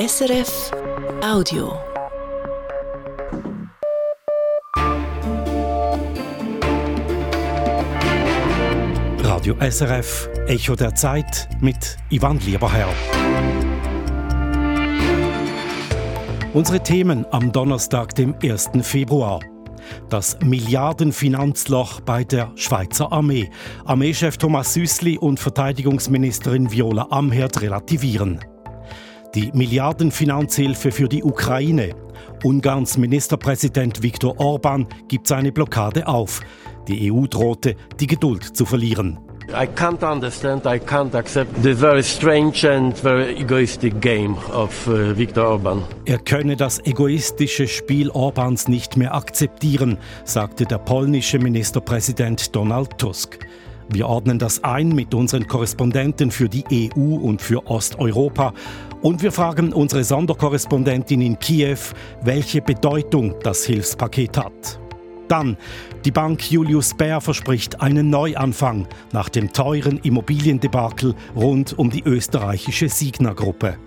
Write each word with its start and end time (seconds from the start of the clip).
SRF 0.00 0.70
Audio. 1.22 1.78
Radio 9.22 9.54
SRF 9.60 10.30
Echo 10.46 10.74
der 10.74 10.94
Zeit 10.94 11.50
mit 11.60 11.98
Ivan 12.08 12.38
Lieberherr. 12.38 12.88
Unsere 16.54 16.82
Themen 16.82 17.26
am 17.30 17.52
Donnerstag, 17.52 18.14
dem 18.14 18.34
1. 18.42 18.70
Februar. 18.80 19.40
Das 20.08 20.38
Milliardenfinanzloch 20.42 22.00
bei 22.00 22.24
der 22.24 22.52
Schweizer 22.54 23.12
Armee. 23.12 23.50
Armeechef 23.84 24.38
Thomas 24.38 24.72
Süßli 24.72 25.18
und 25.18 25.38
Verteidigungsministerin 25.38 26.72
Viola 26.72 27.08
Amherd 27.10 27.60
relativieren. 27.60 28.40
Die 29.34 29.52
Milliardenfinanzhilfe 29.54 30.90
für 30.90 31.08
die 31.08 31.22
Ukraine. 31.22 31.94
Ungarns 32.42 32.98
Ministerpräsident 32.98 34.02
Viktor 34.02 34.40
Orban 34.40 34.88
gibt 35.06 35.28
seine 35.28 35.52
Blockade 35.52 36.08
auf. 36.08 36.40
Die 36.88 37.12
EU 37.12 37.26
drohte, 37.26 37.76
die 38.00 38.08
Geduld 38.08 38.42
zu 38.42 38.66
verlieren. 38.66 39.20
I 39.50 39.66
can't 39.66 40.02
understand, 40.02 40.64
I 40.64 40.80
can't 40.80 41.14
accept 41.14 41.62
the 41.62 41.74
very 41.74 42.02
strange 42.02 42.68
and 42.68 42.96
very 42.98 43.36
egoistic 43.36 44.00
game 44.00 44.36
of 44.52 44.88
uh, 44.88 45.16
Viktor 45.16 45.46
Orban. 45.46 45.82
Er 46.06 46.18
könne 46.18 46.56
das 46.56 46.84
egoistische 46.84 47.68
Spiel 47.68 48.10
Orbans 48.10 48.66
nicht 48.66 48.96
mehr 48.96 49.14
akzeptieren, 49.14 49.98
sagte 50.24 50.64
der 50.64 50.78
polnische 50.78 51.38
Ministerpräsident 51.38 52.54
Donald 52.56 52.98
Tusk. 52.98 53.38
Wir 53.92 54.06
ordnen 54.06 54.38
das 54.38 54.62
ein 54.62 54.90
mit 54.90 55.14
unseren 55.14 55.48
Korrespondenten 55.48 56.30
für 56.30 56.48
die 56.48 56.64
EU 56.72 57.16
und 57.16 57.42
für 57.42 57.66
Osteuropa 57.66 58.54
und 59.02 59.22
wir 59.22 59.32
fragen 59.32 59.72
unsere 59.72 60.04
Sonderkorrespondentin 60.04 61.20
in 61.20 61.38
Kiew, 61.38 61.78
welche 62.22 62.60
Bedeutung 62.60 63.34
das 63.42 63.64
Hilfspaket 63.64 64.36
hat. 64.36 64.80
Dann, 65.28 65.56
die 66.04 66.10
Bank 66.10 66.50
Julius 66.50 66.92
Baer 66.94 67.20
verspricht 67.20 67.80
einen 67.80 68.10
Neuanfang 68.10 68.88
nach 69.12 69.28
dem 69.28 69.52
teuren 69.52 69.98
Immobiliendebakel 69.98 71.14
rund 71.36 71.78
um 71.78 71.88
die 71.88 72.02
österreichische 72.02 72.88
Signa-Gruppe. 72.88 73.78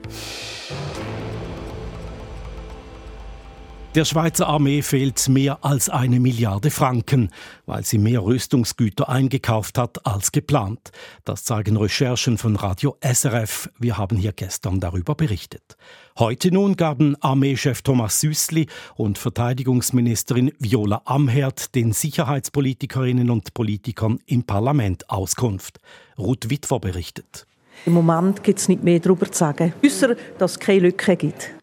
Der 3.96 4.06
Schweizer 4.06 4.48
Armee 4.48 4.82
fehlt 4.82 5.30
mehr 5.30 5.64
als 5.64 5.88
eine 5.88 6.20
Milliarde 6.20 6.72
Franken, 6.72 7.30
weil 7.68 7.86
sie 7.86 8.00
mehr 8.00 8.24
Rüstungsgüter 8.24 9.08
eingekauft 9.08 9.78
hat 9.78 10.08
als 10.08 10.32
geplant. 10.32 10.92
Das 11.26 11.44
zeigen 11.44 11.78
Recherchen 11.78 12.40
von 12.40 12.56
Radio 12.56 12.98
SRF. 13.02 13.70
Wir 13.78 14.00
haben 14.00 14.18
hier 14.18 14.34
gestern 14.34 14.80
darüber 14.80 15.14
berichtet. 15.14 15.78
Heute 16.18 16.52
nun 16.52 16.76
gaben 16.76 17.16
Armeechef 17.22 17.84
Thomas 17.84 18.20
Süßli 18.20 18.66
und 18.96 19.20
Verteidigungsministerin 19.20 20.52
Viola 20.58 21.04
Amherd 21.06 21.76
den 21.76 21.94
Sicherheitspolitikerinnen 21.94 23.30
und 23.30 23.54
Politikern 23.54 24.18
im 24.26 24.44
Parlament 24.44 25.08
Auskunft. 25.12 25.80
Ruth 26.18 26.50
Witwer 26.50 26.80
berichtet. 26.80 27.46
Im 27.86 27.94
Moment 27.94 28.44
gibt 28.44 28.58
es 28.58 28.70
nicht 28.70 28.84
mehr 28.84 29.00
darüber 29.00 29.32
zu 29.32 29.38
sagen, 29.38 29.72
außer 29.86 30.16
dass 30.40 30.54
es 30.54 30.60
keine 30.60 30.80
Lücke 30.80 31.16
gibt. 31.16 31.63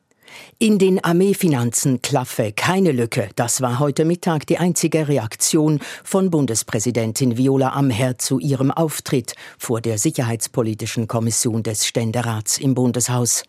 In 0.59 0.79
den 0.79 1.03
Armeefinanzen 1.03 2.03
klaffe 2.03 2.53
keine 2.53 2.93
Lücke. 2.93 3.29
Das 3.37 3.61
war 3.61 3.79
heute 3.79 4.05
Mittag 4.05 4.47
die 4.47 4.59
einzige 4.59 5.09
Reaktion 5.09 5.81
von 6.05 6.31
Bundespräsidentin 6.31 7.37
Viola 7.37 7.71
Amherd 7.71 8.23
zu 8.23 8.39
ihrem 8.39 8.71
Auftritt 8.71 9.35
vor 9.59 9.81
der 9.81 9.99
Sicherheitspolitischen 9.99 11.09
Kommission 11.09 11.63
des 11.63 11.87
Ständerats 11.87 12.59
im 12.59 12.75
Bundeshaus. 12.75 13.43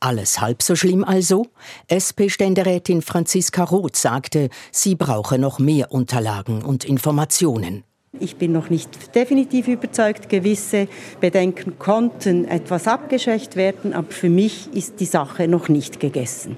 Alles 0.00 0.40
halb 0.40 0.62
so 0.62 0.76
schlimm 0.76 1.04
also? 1.04 1.46
SP-Ständerätin 1.88 3.02
Franziska 3.02 3.64
Roth 3.64 3.96
sagte, 3.96 4.50
sie 4.70 4.94
brauche 4.94 5.38
noch 5.38 5.58
mehr 5.58 5.92
Unterlagen 5.92 6.62
und 6.62 6.84
Informationen. 6.84 7.84
Ich 8.20 8.36
bin 8.36 8.52
noch 8.52 8.70
nicht 8.70 9.14
definitiv 9.14 9.68
überzeugt. 9.68 10.28
Gewisse 10.28 10.88
Bedenken 11.20 11.78
konnten 11.78 12.46
etwas 12.46 12.86
abgeschwächt 12.88 13.54
werden, 13.54 13.92
aber 13.92 14.10
für 14.10 14.30
mich 14.30 14.72
ist 14.72 15.00
die 15.00 15.04
Sache 15.04 15.46
noch 15.46 15.68
nicht 15.68 16.00
gegessen. 16.00 16.56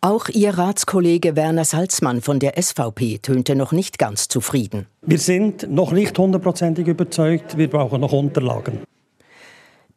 Auch 0.00 0.28
ihr 0.28 0.58
Ratskollege 0.58 1.36
Werner 1.36 1.64
Salzmann 1.64 2.20
von 2.20 2.38
der 2.38 2.60
SVP 2.60 3.18
tönte 3.18 3.54
noch 3.54 3.72
nicht 3.72 3.98
ganz 3.98 4.28
zufrieden. 4.28 4.86
Wir 5.02 5.18
sind 5.18 5.70
noch 5.70 5.92
nicht 5.92 6.18
hundertprozentig 6.18 6.86
überzeugt. 6.86 7.56
Wir 7.56 7.68
brauchen 7.68 8.00
noch 8.00 8.12
Unterlagen. 8.12 8.80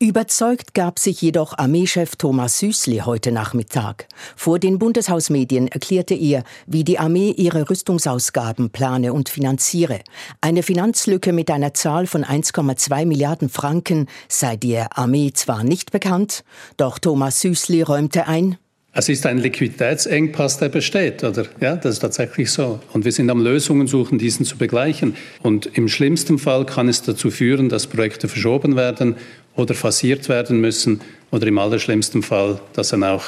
Überzeugt 0.03 0.74
gab 0.74 1.00
sich 1.00 1.22
jedoch 1.22 1.58
Armeechef 1.58 2.18
Thomas 2.18 2.59
Süßli 2.59 3.03
heute 3.06 3.31
Nachmittag. 3.31 4.09
Vor 4.36 4.59
den 4.59 4.78
Bundeshausmedien 4.78 5.69
erklärte 5.69 6.14
er, 6.14 6.44
wie 6.68 6.84
die 6.84 7.00
Armee 7.00 7.31
ihre 7.31 7.69
Rüstungsausgaben 7.69 8.69
plane 8.69 9.13
und 9.13 9.30
finanziere. 9.30 10.02
Eine 10.42 10.62
Finanzlücke 10.62 11.31
mit 11.31 11.50
einer 11.50 11.74
Zahl 11.74 12.06
von 12.06 12.25
1,2 12.25 13.06
Milliarden 13.06 13.47
Franken 13.47 14.08
sei 14.28 14.58
der 14.58 14.97
Armee 14.97 15.31
zwar 15.34 15.63
nicht 15.63 15.94
bekannt, 15.94 16.44
doch 16.75 17.00
Thomas 17.00 17.40
Süßli 17.40 17.81
räumte 17.81 18.28
ein, 18.28 18.58
es 18.96 19.09
ist 19.09 19.25
ein 19.25 19.40
Liquiditätsengpass, 19.40 20.59
der 20.59 20.69
besteht, 20.69 21.24
oder? 21.24 21.47
Ja, 21.59 21.75
das 21.75 21.94
ist 21.94 22.00
tatsächlich 22.02 22.52
so. 22.52 22.80
Und 22.94 23.06
wir 23.06 23.12
sind 23.12 23.31
am 23.31 23.42
Lösungen 23.42 23.88
suchen, 23.88 24.19
diesen 24.19 24.46
zu 24.46 24.56
begleichen. 24.56 25.16
Und 25.42 25.66
im 25.75 25.88
schlimmsten 25.88 26.38
Fall 26.38 26.68
kann 26.68 26.88
es 26.88 27.02
dazu 27.02 27.31
führen, 27.31 27.69
dass 27.69 27.88
Projekte 27.88 28.28
verschoben 28.28 28.75
werden 28.75 29.16
oder 29.56 29.74
phasiert 29.74 30.30
werden 30.30 30.59
müssen 30.62 31.02
oder 31.31 31.47
im 31.47 31.58
allerschlimmsten 31.58 32.24
Fall, 32.24 32.59
dass 32.74 32.90
dann 32.90 33.03
auch 33.03 33.24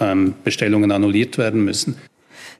ähm, 0.00 0.34
Bestellungen 0.44 0.90
annulliert 0.90 1.38
werden 1.38 1.64
müssen. 1.64 1.96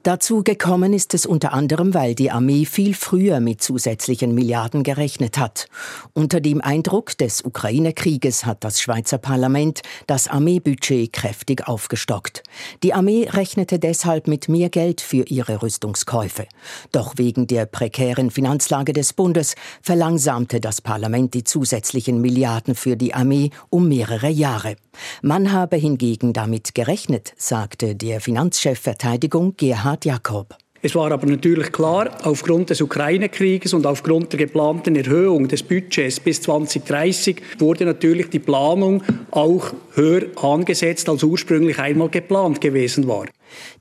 Dazu 0.04 0.44
gekommen 0.44 0.92
ist 0.92 1.12
es 1.12 1.26
unter 1.26 1.52
anderem, 1.52 1.92
weil 1.92 2.14
die 2.14 2.30
Armee 2.30 2.64
viel 2.64 2.94
früher 2.94 3.40
mit 3.40 3.60
zusätzlichen 3.60 4.34
Milliarden 4.34 4.84
gerechnet 4.84 5.38
hat. 5.38 5.66
Unter 6.14 6.40
dem 6.40 6.60
Eindruck 6.60 7.18
des 7.18 7.42
Ukraine-Krieges 7.42 8.46
hat 8.46 8.62
das 8.62 8.80
Schweizer 8.80 9.18
Parlament 9.18 9.82
das 10.06 10.28
Armeebudget 10.28 11.12
kräftig 11.12 11.66
aufgestockt. 11.66 12.42
Die 12.82 12.94
Armee 12.94 13.28
rechnete 13.28 13.78
deshalb 13.78 14.28
mit 14.28 14.48
mehr 14.48 14.70
Geld 14.70 15.00
für 15.00 15.24
ihre 15.24 15.62
Rüstungskäufe. 15.62 16.46
Doch 16.92 17.14
wegen 17.16 17.46
der 17.48 17.66
prekären 17.66 18.30
Finanzlage 18.30 18.92
des 18.92 19.12
Bundes 19.12 19.56
verlangsamte 19.82 20.60
das 20.60 20.80
Parlament 20.80 21.34
die 21.34 21.44
zusätzlichen 21.44 22.20
Milliarden 22.20 22.74
für 22.74 22.96
die 22.96 23.14
Armee 23.14 23.50
um 23.68 23.88
mehrere 23.88 24.28
Jahre. 24.28 24.76
Man 25.22 25.52
habe 25.52 25.76
hingegen 25.76 26.32
damit 26.32 26.74
gerechnet, 26.74 27.32
sagte 27.36 27.94
der 27.94 28.20
Finanzchef 28.20 28.78
Verteidigung 28.80 29.56
Gerhard 29.56 30.04
Jakob. 30.04 30.56
Es 30.80 30.94
war 30.94 31.10
aber 31.10 31.26
natürlich 31.26 31.72
klar, 31.72 32.08
aufgrund 32.22 32.70
des 32.70 32.80
Ukraine-Krieges 32.80 33.74
und 33.74 33.84
aufgrund 33.84 34.32
der 34.32 34.38
geplanten 34.38 34.94
Erhöhung 34.94 35.48
des 35.48 35.64
Budgets 35.64 36.20
bis 36.20 36.40
2030 36.42 37.42
wurde 37.58 37.84
natürlich 37.84 38.30
die 38.30 38.38
Planung 38.38 39.02
auch 39.32 39.72
höher 39.94 40.26
angesetzt, 40.40 41.08
als 41.08 41.24
ursprünglich 41.24 41.80
einmal 41.80 42.10
geplant 42.10 42.60
gewesen 42.60 43.08
war. 43.08 43.26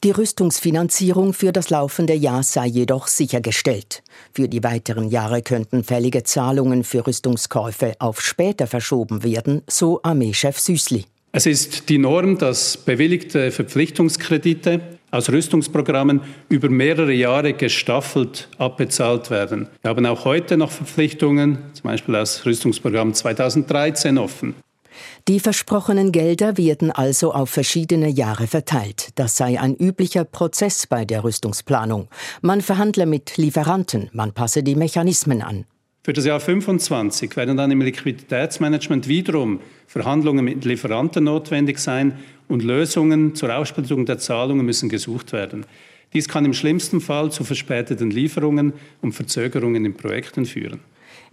Die 0.03 0.09
Rüstungsfinanzierung 0.09 1.33
für 1.33 1.51
das 1.51 1.69
laufende 1.69 2.15
Jahr 2.15 2.41
sei 2.41 2.65
jedoch 2.65 3.05
sichergestellt. 3.05 4.01
Für 4.33 4.47
die 4.47 4.63
weiteren 4.63 5.09
Jahre 5.09 5.43
könnten 5.43 5.83
fällige 5.83 6.23
Zahlungen 6.23 6.83
für 6.83 7.05
Rüstungskäufe 7.05 7.93
auf 7.99 8.21
später 8.21 8.65
verschoben 8.65 9.23
werden, 9.23 9.61
so 9.67 9.99
Armeechef 10.01 10.57
Süßli. 10.57 11.05
Es 11.31 11.45
ist 11.45 11.89
die 11.89 11.99
Norm, 11.99 12.39
dass 12.39 12.77
bewilligte 12.77 13.51
Verpflichtungskredite 13.51 14.96
aus 15.11 15.29
Rüstungsprogrammen 15.29 16.21
über 16.49 16.69
mehrere 16.69 17.13
Jahre 17.13 17.53
gestaffelt 17.53 18.49
abbezahlt 18.57 19.29
werden. 19.29 19.67
Wir 19.81 19.89
haben 19.89 20.05
auch 20.05 20.25
heute 20.25 20.57
noch 20.57 20.71
Verpflichtungen, 20.71 21.59
zum 21.73 21.83
Beispiel 21.83 22.15
aus 22.15 22.45
Rüstungsprogramm 22.45 23.13
2013 23.13 24.17
offen. 24.17 24.55
Die 25.27 25.39
versprochenen 25.39 26.11
Gelder 26.11 26.57
werden 26.57 26.91
also 26.91 27.33
auf 27.33 27.49
verschiedene 27.49 28.09
Jahre 28.09 28.47
verteilt. 28.47 29.09
Das 29.15 29.37
sei 29.37 29.59
ein 29.59 29.75
üblicher 29.75 30.23
Prozess 30.23 30.87
bei 30.87 31.05
der 31.05 31.23
Rüstungsplanung. 31.23 32.07
Man 32.41 32.61
verhandle 32.61 33.05
mit 33.05 33.37
Lieferanten, 33.37 34.09
man 34.13 34.31
passe 34.31 34.63
die 34.63 34.75
Mechanismen 34.75 35.41
an. 35.41 35.65
Für 36.03 36.13
das 36.13 36.23
Jahr 36.23 36.39
2025 36.39 37.35
werden 37.35 37.57
dann 37.57 37.69
im 37.69 37.81
Liquiditätsmanagement 37.81 39.09
wiederum 39.09 39.59
Verhandlungen 39.87 40.45
mit 40.45 40.63
Lieferanten 40.63 41.25
notwendig 41.25 41.79
sein 41.79 42.17
und 42.47 42.63
Lösungen 42.63 43.35
zur 43.35 43.55
Aufsplittung 43.55 44.05
der 44.05 44.17
Zahlungen 44.17 44.65
müssen 44.65 44.89
gesucht 44.89 45.33
werden. 45.33 45.65
Dies 46.13 46.27
kann 46.27 46.45
im 46.45 46.53
schlimmsten 46.53 47.01
Fall 47.01 47.31
zu 47.31 47.43
verspäteten 47.43 48.11
Lieferungen 48.11 48.73
und 49.01 49.13
Verzögerungen 49.13 49.85
in 49.85 49.93
Projekten 49.95 50.45
führen. 50.45 50.79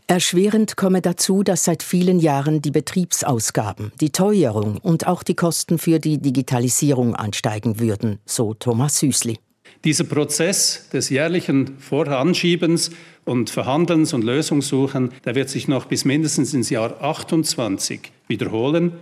Erschwerend 0.06 0.76
komme 0.76 1.00
dazu, 1.00 1.42
dass 1.42 1.64
seit 1.64 1.82
vielen 1.82 2.18
Jahren 2.18 2.60
die 2.60 2.70
Betriebsausgaben, 2.70 3.90
die 4.02 4.10
Teuerung 4.10 4.76
und 4.76 5.06
auch 5.06 5.22
die 5.22 5.34
Kosten 5.34 5.78
für 5.78 5.98
die 5.98 6.18
Digitalisierung 6.18 7.14
ansteigen 7.16 7.80
würden, 7.80 8.18
so 8.26 8.52
Thomas 8.52 8.98
Süßli. 8.98 9.38
Dieser 9.82 10.04
Prozess 10.04 10.88
des 10.92 11.08
jährlichen 11.08 11.78
Voranschiebens 11.78 12.90
und 13.24 13.48
Verhandelns 13.48 14.12
und 14.12 14.24
Lösungssuchen, 14.24 15.10
der 15.24 15.34
wird 15.34 15.48
sich 15.48 15.68
noch 15.68 15.86
bis 15.86 16.04
mindestens 16.04 16.52
ins 16.52 16.68
Jahr 16.68 17.02
28 17.02 18.00
wiederholen. 18.28 19.00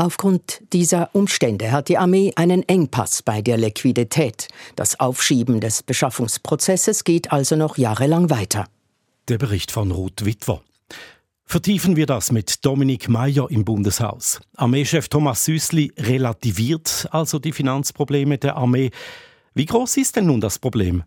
Aufgrund 0.00 0.62
dieser 0.72 1.14
Umstände 1.14 1.72
hat 1.72 1.90
die 1.90 1.98
Armee 1.98 2.32
einen 2.34 2.66
Engpass 2.66 3.22
bei 3.22 3.42
der 3.42 3.58
Liquidität. 3.58 4.48
Das 4.74 4.98
Aufschieben 4.98 5.60
des 5.60 5.82
Beschaffungsprozesses 5.82 7.04
geht 7.04 7.32
also 7.32 7.54
noch 7.54 7.76
jahrelang 7.76 8.30
weiter. 8.30 8.66
Der 9.28 9.36
Bericht 9.36 9.70
von 9.70 9.90
Ruth 9.90 10.24
Witwer. 10.24 10.62
Vertiefen 11.44 11.96
wir 11.96 12.06
das 12.06 12.32
mit 12.32 12.64
Dominik 12.64 13.10
Mayer 13.10 13.50
im 13.50 13.66
Bundeshaus. 13.66 14.40
Armeechef 14.56 15.10
Thomas 15.10 15.44
Süßli 15.44 15.92
relativiert 15.98 17.06
also 17.10 17.38
die 17.38 17.52
Finanzprobleme 17.52 18.38
der 18.38 18.56
Armee. 18.56 18.92
Wie 19.52 19.66
groß 19.66 19.98
ist 19.98 20.16
denn 20.16 20.24
nun 20.24 20.40
das 20.40 20.58
Problem? 20.58 21.02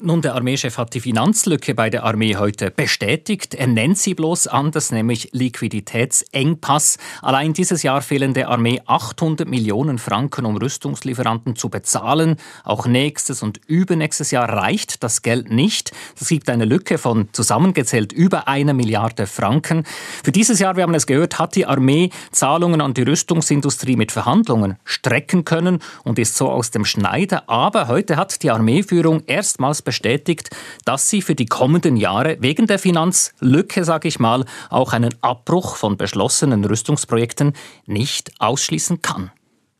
Nun, 0.00 0.22
der 0.22 0.36
Armeechef 0.36 0.78
hat 0.78 0.94
die 0.94 1.00
Finanzlücke 1.00 1.74
bei 1.74 1.90
der 1.90 2.04
Armee 2.04 2.36
heute 2.36 2.70
bestätigt. 2.70 3.54
Er 3.54 3.66
nennt 3.66 3.98
sie 3.98 4.14
bloß 4.14 4.46
anders, 4.46 4.92
nämlich 4.92 5.30
Liquiditätsengpass. 5.32 6.98
Allein 7.20 7.52
dieses 7.52 7.82
Jahr 7.82 8.00
fehlen 8.00 8.32
der 8.32 8.48
Armee 8.48 8.80
800 8.86 9.48
Millionen 9.48 9.98
Franken, 9.98 10.46
um 10.46 10.56
Rüstungslieferanten 10.56 11.56
zu 11.56 11.68
bezahlen. 11.68 12.36
Auch 12.62 12.86
nächstes 12.86 13.42
und 13.42 13.60
übernächstes 13.66 14.30
Jahr 14.30 14.48
reicht 14.48 15.02
das 15.02 15.22
Geld 15.22 15.50
nicht. 15.50 15.90
Das 16.16 16.28
gibt 16.28 16.48
eine 16.48 16.64
Lücke 16.64 16.96
von 16.96 17.28
zusammengezählt 17.32 18.12
über 18.12 18.46
einer 18.46 18.74
Milliarde 18.74 19.26
Franken. 19.26 19.82
Für 20.22 20.30
dieses 20.30 20.60
Jahr, 20.60 20.76
wir 20.76 20.84
haben 20.84 20.94
es 20.94 21.08
gehört, 21.08 21.40
hat 21.40 21.56
die 21.56 21.66
Armee 21.66 22.10
Zahlungen 22.30 22.80
an 22.80 22.94
die 22.94 23.02
Rüstungsindustrie 23.02 23.96
mit 23.96 24.12
Verhandlungen 24.12 24.76
strecken 24.84 25.44
können 25.44 25.80
und 26.04 26.20
ist 26.20 26.36
so 26.36 26.48
aus 26.48 26.70
dem 26.70 26.84
Schneider. 26.84 27.48
Aber 27.48 27.88
heute 27.88 28.16
hat 28.16 28.44
die 28.44 28.52
Armeeführung 28.52 29.24
erstmals 29.48 29.80
bestätigt, 29.80 30.50
dass 30.84 31.08
sie 31.08 31.22
für 31.22 31.34
die 31.34 31.46
kommenden 31.46 31.96
Jahre 31.96 32.36
wegen 32.40 32.66
der 32.66 32.78
Finanzlücke, 32.78 33.82
sage 33.82 34.06
ich 34.06 34.18
mal, 34.18 34.44
auch 34.68 34.92
einen 34.92 35.14
Abbruch 35.22 35.76
von 35.76 35.96
beschlossenen 35.96 36.64
Rüstungsprojekten 36.66 37.54
nicht 37.86 38.32
ausschließen 38.40 39.00
kann. 39.00 39.30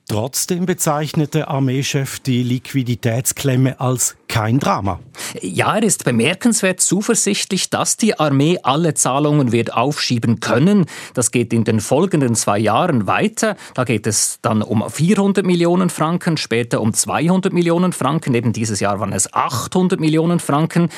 Trotzdem 0.09 0.65
bezeichnete 0.65 1.49
Armeechef 1.49 2.19
die 2.19 2.43
Liquiditätsklemme 2.43 3.79
als 3.79 4.17
kein 4.29 4.59
Drama. 4.59 5.01
Ja, 5.41 5.77
er 5.77 5.83
ist 5.83 6.05
bemerkenswert 6.05 6.81
zuversichtlich, 6.81 7.71
dass 7.71 7.97
die 7.97 8.19
Armee 8.19 8.59
alle 8.63 8.95
Zahlungen 8.95 9.53
wird 9.53 9.73
aufschieben 9.73 10.41
können. 10.41 10.87
Das 11.15 11.31
geht 11.31 11.53
in 11.53 11.65
den 11.65 11.81
folgenden 11.81 12.35
zwei 12.35 12.59
Jahren 12.59 13.07
weiter. 13.07 13.57
Da 13.75 13.85
geht 13.85 14.07
es 14.07 14.39
dann 14.43 14.63
um 14.63 14.89
400 14.89 15.45
Millionen 15.45 15.91
Franken, 15.91 16.37
später 16.37 16.81
um 16.81 16.93
200 16.93 17.53
Millionen 17.53 17.93
Franken. 17.93 18.35
Eben 18.35 18.53
dieses 18.53 18.81
Jahr 18.81 19.01
waren 19.01 19.13
es 19.13 19.33
800 19.33 19.99
Millionen 19.99 20.41
Franken. 20.41 20.89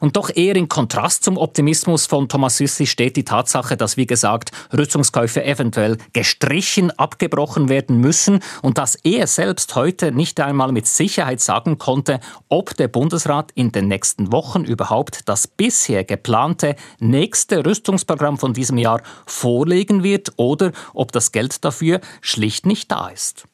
Und 0.00 0.16
doch 0.16 0.30
eher 0.34 0.56
in 0.56 0.68
Kontrast 0.68 1.24
zum 1.24 1.36
Optimismus 1.36 2.06
von 2.06 2.28
Thomas 2.28 2.56
Süssli 2.56 2.86
steht 2.86 3.16
die 3.16 3.24
Tatsache, 3.24 3.76
dass, 3.76 3.96
wie 3.96 4.06
gesagt, 4.06 4.50
Rüstungskäufe 4.76 5.44
eventuell 5.44 5.98
gestrichen, 6.12 6.90
abgebrochen 6.92 7.68
werden 7.68 8.00
müssen 8.00 8.40
und 8.62 8.78
dass 8.78 8.94
er 8.96 9.26
selbst 9.26 9.74
heute 9.74 10.12
nicht 10.12 10.40
einmal 10.40 10.72
mit 10.72 10.86
Sicherheit 10.86 11.40
sagen 11.40 11.78
konnte, 11.78 12.20
ob 12.48 12.77
der 12.78 12.88
Bundesrat 12.88 13.52
in 13.54 13.72
den 13.72 13.88
nächsten 13.88 14.32
Wochen 14.32 14.64
überhaupt 14.64 15.28
das 15.28 15.46
bisher 15.46 16.04
geplante 16.04 16.76
nächste 17.00 17.64
Rüstungsprogramm 17.64 18.38
von 18.38 18.54
diesem 18.54 18.78
Jahr 18.78 19.02
vorlegen 19.26 20.02
wird 20.02 20.32
oder 20.36 20.72
ob 20.94 21.12
das 21.12 21.32
Geld 21.32 21.64
dafür 21.64 22.00
schlicht 22.20 22.66
nicht 22.66 22.90
da 22.90 23.08
ist. 23.08 23.44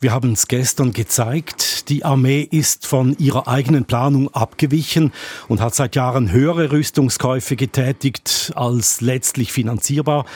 Wir 0.00 0.12
haben 0.12 0.32
es 0.32 0.48
gestern 0.48 0.92
gezeigt, 0.92 1.88
die 1.88 2.04
Armee 2.04 2.42
ist 2.42 2.86
von 2.86 3.16
ihrer 3.18 3.48
eigenen 3.48 3.86
Planung 3.86 4.28
abgewichen 4.34 5.12
und 5.48 5.62
hat 5.62 5.74
seit 5.74 5.96
Jahren 5.96 6.30
höhere 6.30 6.72
Rüstungskäufe 6.72 7.56
getätigt 7.56 8.52
als 8.54 9.00
letztlich 9.00 9.50
finanzierbar. 9.50 10.26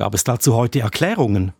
Gab 0.00 0.14
es 0.14 0.24
dazu 0.24 0.54
heute 0.54 0.80
Erklärungen? 0.80 1.52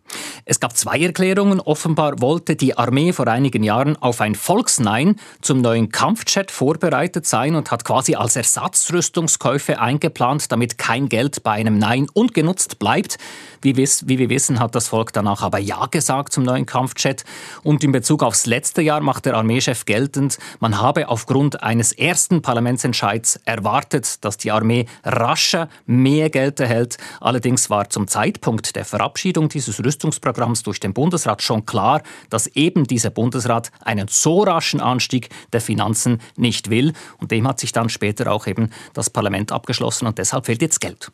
Es 0.45 0.59
gab 0.59 0.75
zwei 0.75 0.99
Erklärungen. 0.99 1.59
Offenbar 1.59 2.21
wollte 2.21 2.55
die 2.55 2.75
Armee 2.75 3.13
vor 3.13 3.27
einigen 3.27 3.61
Jahren 3.61 3.95
auf 3.97 4.19
ein 4.19 4.33
Volksnein 4.33 5.17
zum 5.41 5.61
neuen 5.61 5.89
Kampfjet 5.89 6.49
vorbereitet 6.49 7.27
sein 7.27 7.53
und 7.53 7.69
hat 7.69 7.85
quasi 7.85 8.15
als 8.15 8.35
Ersatzrüstungskäufe 8.35 9.79
eingeplant, 9.79 10.51
damit 10.51 10.79
kein 10.79 11.07
Geld 11.07 11.43
bei 11.43 11.51
einem 11.51 11.77
Nein 11.77 12.07
ungenutzt 12.11 12.79
bleibt. 12.79 13.19
Wie, 13.61 13.77
wie 13.77 14.17
wir 14.17 14.29
wissen, 14.29 14.59
hat 14.59 14.73
das 14.73 14.87
Volk 14.87 15.13
danach 15.13 15.43
aber 15.43 15.59
Ja 15.59 15.85
gesagt 15.85 16.33
zum 16.33 16.43
neuen 16.43 16.65
Kampfjet. 16.65 17.23
Und 17.61 17.83
in 17.83 17.91
Bezug 17.91 18.23
aufs 18.23 18.47
letzte 18.47 18.81
Jahr 18.81 19.01
macht 19.01 19.27
der 19.27 19.35
Armeechef 19.35 19.85
geltend, 19.85 20.39
man 20.59 20.81
habe 20.81 21.09
aufgrund 21.09 21.61
eines 21.61 21.91
ersten 21.91 22.41
Parlamentsentscheids 22.41 23.39
erwartet, 23.45 24.25
dass 24.25 24.37
die 24.37 24.51
Armee 24.51 24.87
rascher 25.03 25.69
mehr 25.85 26.31
Geld 26.31 26.59
erhält. 26.59 26.97
Allerdings 27.19 27.69
war 27.69 27.87
zum 27.87 28.07
Zeitpunkt 28.07 28.30
der 28.75 28.85
Verabschiedung 28.85 29.49
dieses 29.49 29.83
Rüstungsprogramms 29.83 30.63
durch 30.63 30.79
den 30.79 30.93
Bundesrat 30.93 31.41
schon 31.41 31.65
klar, 31.65 32.01
dass 32.29 32.47
eben 32.47 32.85
dieser 32.85 33.09
Bundesrat 33.09 33.71
einen 33.81 34.07
so 34.07 34.43
raschen 34.43 34.79
Anstieg 34.79 35.29
der 35.53 35.61
Finanzen 35.61 36.21
nicht 36.37 36.69
will. 36.69 36.93
Und 37.17 37.31
dem 37.31 37.47
hat 37.47 37.59
sich 37.59 37.71
dann 37.71 37.89
später 37.89 38.31
auch 38.31 38.47
eben 38.47 38.69
das 38.93 39.09
Parlament 39.09 39.51
abgeschlossen 39.51 40.07
und 40.07 40.17
deshalb 40.17 40.45
fehlt 40.45 40.61
jetzt 40.61 40.81
Geld. 40.81 41.11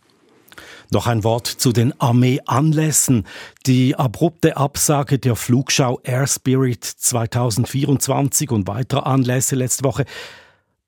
Noch 0.92 1.08
ein 1.08 1.24
Wort 1.24 1.48
zu 1.48 1.74
den 1.74 2.00
Armeeanlässen. 2.00 3.26
Die 3.66 3.96
abrupte 3.96 4.56
Absage 4.56 5.20
der 5.20 5.36
Flugschau 5.36 6.00
Air 6.04 6.28
Spirit 6.28 6.84
2024 6.84 8.52
und 8.52 8.68
weitere 8.68 9.02
Anlässe 9.02 9.56
letzte 9.56 9.84
Woche. 9.84 10.06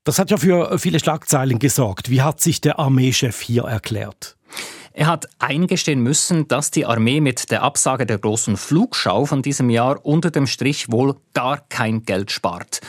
Das 0.06 0.18
hat 0.18 0.32
ja 0.32 0.38
für 0.38 0.80
viele 0.80 1.00
Schlagzeilen 1.00 1.60
gesorgt. 1.60 2.10
Wie 2.10 2.22
hat 2.22 2.40
sich 2.40 2.62
der 2.62 2.80
Armeechef 2.80 3.42
hier 3.42 3.64
erklärt? 3.64 4.38
Er 4.94 5.07
hat 5.07 5.27
eingestehen 5.39 6.01
müssen, 6.01 6.47
dass 6.47 6.71
die 6.71 6.86
Armee 6.86 7.21
mit 7.21 7.51
der 7.51 7.63
Absage 7.63 8.06
der 8.06 8.18
großen 8.18 8.57
Flugschau 8.57 9.25
von 9.25 9.41
diesem 9.41 9.69
Jahr 9.69 10.06
unter 10.06 10.31
dem 10.31 10.47
Strich 10.47 10.91
wohl 10.91 11.15
gar 11.33 11.59
kein 11.69 12.03
Geld 12.03 12.31
spart 12.31 12.81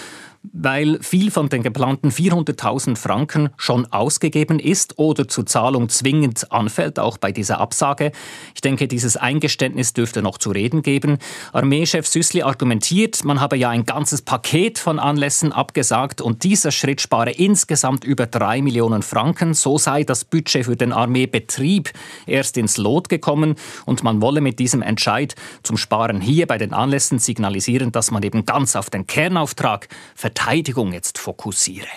weil 0.42 0.98
viel 1.02 1.30
von 1.30 1.48
den 1.50 1.62
geplanten 1.62 2.10
400.000 2.10 2.96
Franken 2.96 3.50
schon 3.58 3.86
ausgegeben 3.92 4.58
ist 4.58 4.98
oder 4.98 5.28
zur 5.28 5.44
Zahlung 5.44 5.90
zwingend 5.90 6.50
anfällt, 6.50 6.98
auch 6.98 7.18
bei 7.18 7.30
dieser 7.30 7.60
Absage. 7.60 8.10
Ich 8.54 8.62
denke, 8.62 8.88
dieses 8.88 9.18
Eingeständnis 9.18 9.92
dürfte 9.92 10.22
noch 10.22 10.38
zu 10.38 10.50
reden 10.50 10.82
geben. 10.82 11.18
Armeechef 11.52 12.06
Süßli 12.06 12.42
argumentiert, 12.42 13.22
man 13.24 13.40
habe 13.40 13.56
ja 13.56 13.68
ein 13.68 13.84
ganzes 13.84 14.22
Paket 14.22 14.78
von 14.78 14.98
Anlässen 14.98 15.52
abgesagt 15.52 16.22
und 16.22 16.42
dieser 16.42 16.70
Schritt 16.70 17.02
spare 17.02 17.32
insgesamt 17.32 18.04
über 18.04 18.26
drei 18.26 18.62
Millionen 18.62 19.02
Franken. 19.02 19.52
So 19.52 19.76
sei 19.76 20.04
das 20.04 20.24
Budget 20.24 20.64
für 20.64 20.76
den 20.76 20.92
Armeebetrieb 20.92 21.90
erst 22.26 22.56
ins 22.56 22.78
Lot 22.78 23.10
gekommen 23.10 23.56
und 23.84 24.02
man 24.02 24.22
wolle 24.22 24.40
mit 24.40 24.58
diesem 24.58 24.80
Entscheid 24.80 25.34
zum 25.62 25.76
Sparen 25.76 26.20
hier 26.20 26.46
bei 26.46 26.56
den 26.56 26.72
Anlässen 26.72 27.18
signalisieren, 27.18 27.92
dass 27.92 28.10
man 28.10 28.22
eben 28.22 28.46
ganz 28.46 28.74
auf 28.74 28.88
den 28.88 29.06
Kernauftrag 29.06 29.88
Verteidigung 30.30 30.92
jetzt 30.92 31.18
fokussiere. 31.18 31.88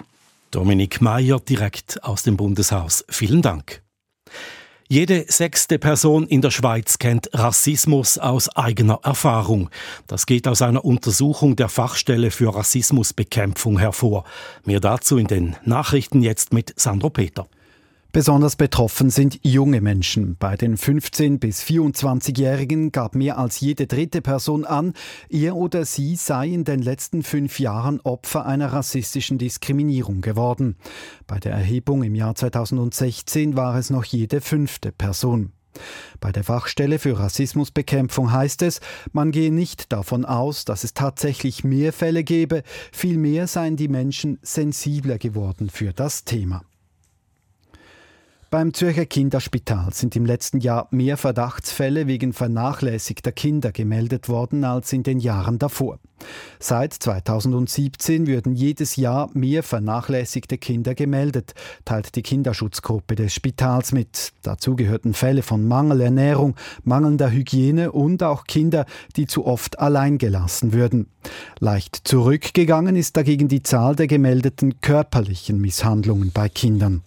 Dominik 0.49 1.01
Mayer 1.01 1.39
direkt 1.39 2.03
aus 2.03 2.23
dem 2.23 2.35
Bundeshaus. 2.35 3.05
Vielen 3.07 3.43
Dank. 3.43 3.83
Jede 4.89 5.25
sechste 5.27 5.77
Person 5.77 6.25
in 6.25 6.41
der 6.41 6.49
Schweiz 6.49 6.97
kennt 6.97 7.29
Rassismus 7.31 8.17
aus 8.17 8.49
eigener 8.49 9.01
Erfahrung. 9.03 9.69
Das 10.07 10.25
geht 10.25 10.47
aus 10.47 10.63
einer 10.63 10.83
Untersuchung 10.83 11.55
der 11.55 11.69
Fachstelle 11.69 12.31
für 12.31 12.55
Rassismusbekämpfung 12.55 13.77
hervor. 13.77 14.23
Mehr 14.65 14.79
dazu 14.79 15.19
in 15.19 15.27
den 15.27 15.55
Nachrichten 15.63 16.23
jetzt 16.23 16.53
mit 16.53 16.73
Sandro 16.75 17.11
Peter. 17.11 17.47
Besonders 18.13 18.55
betroffen 18.55 19.09
sind 19.09 19.39
junge 19.41 19.81
Menschen. 19.81 20.37
Bei 20.37 20.55
den 20.55 20.77
15- 20.77 21.39
bis 21.39 21.63
24-Jährigen 21.63 22.91
gab 22.91 23.15
mehr 23.15 23.39
als 23.39 23.59
jede 23.59 23.87
dritte 23.87 24.21
Person 24.21 24.65
an, 24.65 24.93
er 25.29 25.55
oder 25.55 25.83
sie 25.83 26.15
sei 26.15 26.49
in 26.49 26.63
den 26.63 26.83
letzten 26.83 27.23
fünf 27.23 27.59
Jahren 27.59 27.99
Opfer 28.01 28.45
einer 28.45 28.71
rassistischen 28.71 29.39
Diskriminierung 29.39 30.21
geworden. 30.21 30.75
Bei 31.25 31.39
der 31.39 31.53
Erhebung 31.53 32.03
im 32.03 32.13
Jahr 32.13 32.35
2016 32.35 33.55
war 33.55 33.75
es 33.77 33.89
noch 33.89 34.03
jede 34.03 34.41
fünfte 34.41 34.91
Person. 34.91 35.51
Bei 36.19 36.31
der 36.31 36.43
Fachstelle 36.43 36.99
für 36.99 37.17
Rassismusbekämpfung 37.17 38.31
heißt 38.31 38.61
es, 38.61 38.79
man 39.11 39.31
gehe 39.31 39.51
nicht 39.51 39.91
davon 39.91 40.23
aus, 40.23 40.65
dass 40.65 40.83
es 40.83 40.93
tatsächlich 40.93 41.63
mehr 41.63 41.91
Fälle 41.91 42.23
gebe, 42.23 42.61
vielmehr 42.91 43.47
seien 43.47 43.75
die 43.75 43.87
Menschen 43.87 44.37
sensibler 44.43 45.17
geworden 45.17 45.71
für 45.71 45.93
das 45.93 46.25
Thema. 46.25 46.63
Beim 48.53 48.71
Zürcher 48.71 49.07
Kinderspital 49.07 49.91
sind 49.93 50.15
im 50.15 50.27
letzten 50.27 50.59
Jahr 50.59 50.87
mehr 50.91 51.17
Verdachtsfälle 51.17 52.05
wegen 52.05 52.33
vernachlässigter 52.33 53.31
Kinder 53.31 53.71
gemeldet 53.71 54.29
worden 54.29 54.63
als 54.63 54.93
in 54.93 55.01
den 55.01 55.17
Jahren 55.17 55.57
davor. 55.57 55.97
Seit 56.59 56.93
2017 56.93 58.27
würden 58.27 58.53
jedes 58.53 58.95
Jahr 58.95 59.31
mehr 59.33 59.63
vernachlässigte 59.63 60.59
Kinder 60.59 60.93
gemeldet, 60.93 61.55
teilt 61.83 62.15
die 62.15 62.21
Kinderschutzgruppe 62.21 63.15
des 63.15 63.33
Spitals 63.33 63.91
mit. 63.91 64.33
Dazu 64.43 64.75
gehörten 64.75 65.15
Fälle 65.15 65.41
von 65.41 65.67
Mangelernährung, 65.67 66.55
mangelnder 66.83 67.31
Hygiene 67.31 67.91
und 67.91 68.21
auch 68.21 68.43
Kinder, 68.43 68.85
die 69.15 69.25
zu 69.25 69.47
oft 69.47 69.79
allein 69.79 70.19
gelassen 70.19 70.73
würden. 70.73 71.07
Leicht 71.57 72.01
zurückgegangen 72.03 72.95
ist 72.95 73.17
dagegen 73.17 73.47
die 73.47 73.63
Zahl 73.63 73.95
der 73.95 74.05
gemeldeten 74.05 74.79
körperlichen 74.79 75.59
Misshandlungen 75.59 76.29
bei 76.31 76.49
Kindern. 76.49 77.01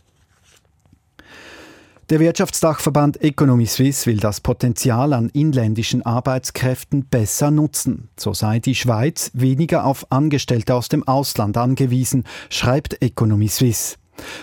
Der 2.08 2.20
Wirtschaftsdachverband 2.20 3.20
Economy 3.20 3.66
Suisse 3.66 4.06
will 4.06 4.18
das 4.18 4.40
Potenzial 4.40 5.12
an 5.12 5.28
inländischen 5.30 6.06
Arbeitskräften 6.06 7.06
besser 7.06 7.50
nutzen. 7.50 8.10
So 8.16 8.32
sei 8.32 8.60
die 8.60 8.76
Schweiz 8.76 9.32
weniger 9.34 9.84
auf 9.84 10.06
Angestellte 10.12 10.76
aus 10.76 10.88
dem 10.88 11.02
Ausland 11.08 11.56
angewiesen, 11.56 12.22
schreibt 12.48 13.02
Economy 13.02 13.48
Suisse. 13.48 13.96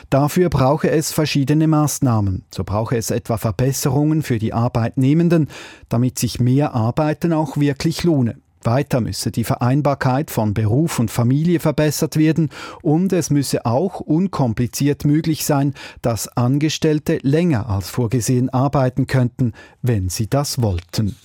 Dafür 0.10 0.50
brauche 0.50 0.91
es 0.91 1.13
verschiedene 1.13 1.67
Maßnahmen. 1.67 2.43
So 2.53 2.65
brauche 2.65 2.98
es 2.98 3.12
etwa 3.12 3.38
Verbesserungen 3.38 4.24
für 4.24 4.39
die 4.39 4.51
Arbeitnehmenden, 4.51 5.48
damit 5.88 6.20
sich 6.20 6.41
mehr 6.41 6.74
Arbeiten 6.74 7.32
auch 7.32 7.55
wirklich 7.55 8.03
lohne. 8.03 8.42
Weiter 8.65 9.01
müsse 9.01 9.32
die 9.32 9.43
Vereinbarkeit 9.43 10.32
von 10.32 10.53
Beruf 10.53 11.00
und 11.00 11.12
Familie 11.12 11.60
verbessert 11.60 12.17
werden 12.17 12.50
und 12.82 13.13
es 13.13 13.29
müsse 13.29 13.65
auch 13.65 14.00
unkompliziert 14.00 15.05
möglich 15.05 15.46
sein, 15.46 15.74
dass 16.01 16.27
Angestellte 16.38 17.20
länger 17.22 17.70
als 17.70 17.89
vorgesehen 17.89 18.50
arbeiten 18.50 19.08
könnten, 19.08 19.53
wenn 19.82 20.10
sie 20.10 20.29
das 20.29 20.62
wollten. 20.62 21.15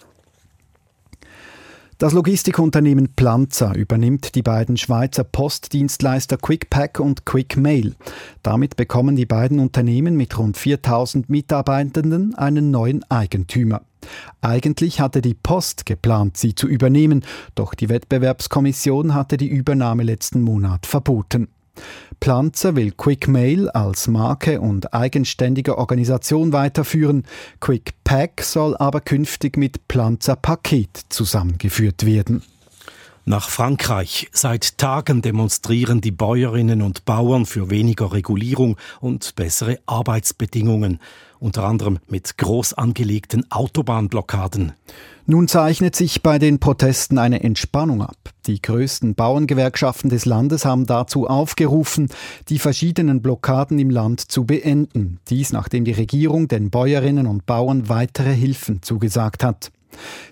Das 1.99 2.13
Logistikunternehmen 2.13 3.17
Planza 3.17 3.73
übernimmt 3.73 4.37
die 4.37 4.43
beiden 4.43 4.77
Schweizer 4.77 5.25
Postdienstleister 5.25 6.37
QuickPack 6.37 7.01
und 7.01 7.27
QuickMail. 7.27 7.97
Damit 8.45 8.77
bekommen 8.77 9.17
die 9.17 9.27
beiden 9.27 9.59
Unternehmen 9.59 10.17
mit 10.17 10.39
rund 10.39 10.57
4000 10.57 11.29
Mitarbeitenden 11.29 12.37
einen 12.37 12.71
neuen 12.71 13.03
Eigentümer. 13.11 13.83
Eigentlich 14.41 15.01
hatte 15.01 15.23
die 15.23 15.35
Post 15.35 15.87
geplant, 15.87 16.37
sie 16.37 16.55
zu 16.55 16.67
übernehmen, 16.67 17.25
doch 17.55 17.75
die 17.75 17.89
Wettbewerbskommission 17.89 19.15
hatte 19.15 19.37
die 19.37 19.49
Übernahme 19.49 20.03
letzten 20.03 20.43
Monat 20.43 20.87
verboten. 20.87 21.49
Planzer 22.21 22.75
will 22.75 22.93
QuickMail 22.93 23.71
als 23.71 24.09
Marke 24.09 24.61
und 24.61 24.93
eigenständige 24.93 25.79
Organisation 25.79 26.53
weiterführen. 26.53 27.25
QuickPack 27.61 28.43
soll 28.43 28.77
aber 28.77 29.01
künftig 29.01 29.57
mit 29.57 29.87
Planzer 29.89 30.37
Paket 30.37 31.01
zusammengeführt 31.09 32.05
werden. 32.05 32.43
Nach 33.25 33.51
Frankreich. 33.51 34.29
Seit 34.33 34.79
Tagen 34.79 35.21
demonstrieren 35.21 36.01
die 36.01 36.11
Bäuerinnen 36.11 36.81
und 36.81 37.05
Bauern 37.05 37.45
für 37.45 37.69
weniger 37.69 38.13
Regulierung 38.13 38.79
und 39.01 39.37
bessere 39.37 39.79
Arbeitsbedingungen 39.85 40.99
unter 41.41 41.65
anderem 41.65 41.99
mit 42.09 42.39
groß 42.39 42.75
angelegten 42.75 43.51
Autobahnblockaden. 43.51 44.73
Nun 45.27 45.47
zeichnet 45.47 45.95
sich 45.95 46.23
bei 46.23 46.39
den 46.39 46.59
Protesten 46.59 47.19
eine 47.19 47.43
Entspannung 47.43 48.01
ab. 48.01 48.17
Die 48.47 48.63
größten 48.63 49.15
Bauerngewerkschaften 49.15 50.09
des 50.09 50.25
Landes 50.25 50.65
haben 50.65 50.87
dazu 50.87 51.27
aufgerufen, 51.27 52.09
die 52.49 52.59
verschiedenen 52.59 53.21
Blockaden 53.21 53.79
im 53.79 53.91
Land 53.91 54.21
zu 54.21 54.47
beenden. 54.47 55.21
Dies 55.29 55.53
nachdem 55.53 55.85
die 55.85 55.93
Regierung 55.93 56.49
den 56.49 56.71
Bäuerinnen 56.71 57.27
und 57.27 57.45
Bauern 57.45 57.91
weitere 57.91 58.35
Hilfen 58.35 58.81
zugesagt 58.83 59.45
hat. 59.45 59.71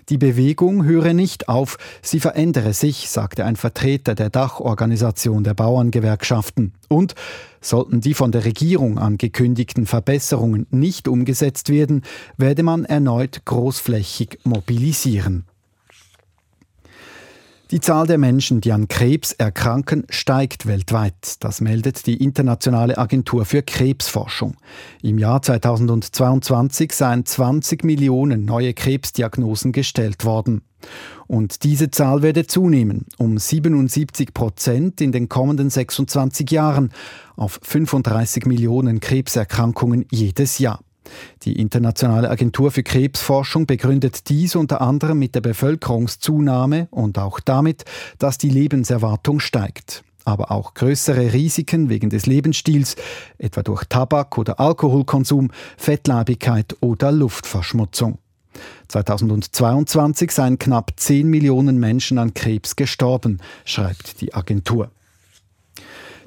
Die 0.09 0.17
Bewegung 0.17 0.85
höre 0.85 1.13
nicht 1.13 1.49
auf, 1.49 1.77
sie 2.01 2.19
verändere 2.19 2.73
sich, 2.73 3.09
sagte 3.09 3.45
ein 3.45 3.55
Vertreter 3.55 4.15
der 4.15 4.29
Dachorganisation 4.29 5.43
der 5.43 5.53
Bauerngewerkschaften. 5.53 6.73
Und 6.87 7.15
sollten 7.67 8.01
die 8.01 8.13
von 8.13 8.31
der 8.31 8.45
Regierung 8.45 8.97
angekündigten 8.97 9.85
Verbesserungen 9.85 10.67
nicht 10.71 11.07
umgesetzt 11.07 11.69
werden, 11.69 12.03
werde 12.37 12.63
man 12.63 12.85
erneut 12.85 13.45
großflächig 13.45 14.39
mobilisieren. 14.43 15.45
Die 17.69 17.81
Zahl 17.81 18.07
der 18.07 18.17
Menschen, 18.17 18.61
die 18.61 18.71
an 18.71 18.87
Krebs 18.87 19.33
erkranken, 19.33 20.05
steigt 20.09 20.67
weltweit. 20.67 21.35
Das 21.41 21.59
meldet 21.59 22.07
die 22.07 22.23
Internationale 22.23 22.97
Agentur 22.97 23.43
für 23.43 23.61
Krebsforschung. 23.61 24.55
Im 25.01 25.17
Jahr 25.17 25.41
2022 25.41 26.93
seien 26.93 27.25
20 27.25 27.83
Millionen 27.83 28.45
neue 28.45 28.73
Krebsdiagnosen 28.73 29.73
gestellt 29.73 30.23
worden. 30.23 30.61
Und 31.27 31.65
diese 31.65 31.91
Zahl 31.91 32.21
werde 32.21 32.47
zunehmen, 32.47 33.05
um 33.17 33.37
77 33.37 34.33
Prozent 34.33 35.01
in 35.01 35.11
den 35.11 35.27
kommenden 35.27 35.69
26 35.69 36.49
Jahren 36.49 36.93
auf 37.35 37.59
35 37.63 38.45
Millionen 38.45 39.01
Krebserkrankungen 39.01 40.05
jedes 40.09 40.59
Jahr. 40.59 40.79
Die 41.43 41.59
Internationale 41.59 42.29
Agentur 42.29 42.71
für 42.71 42.83
Krebsforschung 42.83 43.65
begründet 43.65 44.29
dies 44.29 44.55
unter 44.55 44.81
anderem 44.81 45.19
mit 45.19 45.35
der 45.35 45.41
Bevölkerungszunahme 45.41 46.87
und 46.91 47.17
auch 47.19 47.39
damit, 47.39 47.85
dass 48.19 48.37
die 48.37 48.49
Lebenserwartung 48.49 49.39
steigt. 49.39 50.03
Aber 50.25 50.51
auch 50.51 50.73
größere 50.73 51.31
Risiken 51.31 51.89
wegen 51.89 52.09
des 52.09 52.25
Lebensstils, 52.25 52.95
etwa 53.37 53.63
durch 53.63 53.85
Tabak- 53.85 54.37
oder 54.37 54.59
Alkoholkonsum, 54.59 55.51
Fettleibigkeit 55.77 56.75
oder 56.81 57.11
Luftverschmutzung. 57.11 58.17
2022 58.87 60.31
seien 60.31 60.59
knapp 60.59 60.91
10 60.95 61.27
Millionen 61.27 61.79
Menschen 61.79 62.17
an 62.17 62.33
Krebs 62.33 62.75
gestorben, 62.75 63.39
schreibt 63.65 64.21
die 64.21 64.33
Agentur. 64.33 64.89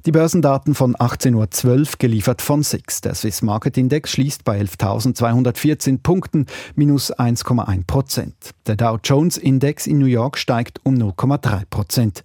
Die 0.06 0.12
Börsendaten 0.12 0.74
von 0.74 0.96
18.12 0.96 1.78
Uhr 1.78 1.86
geliefert 1.98 2.40
von 2.40 2.62
SIX. 2.62 3.02
Der 3.02 3.14
Swiss 3.14 3.42
Market 3.42 3.76
Index 3.76 4.10
schließt 4.12 4.44
bei 4.44 4.58
11.214 4.58 5.98
Punkten, 6.02 6.46
minus 6.74 7.12
1,1 7.12 7.86
Prozent. 7.86 8.34
Der 8.66 8.76
Dow 8.76 8.98
Jones 9.04 9.36
Index 9.36 9.86
in 9.86 9.98
New 9.98 10.06
York 10.06 10.38
steigt 10.38 10.80
um 10.84 10.94
0,3 10.94 11.64
Prozent. 11.68 12.24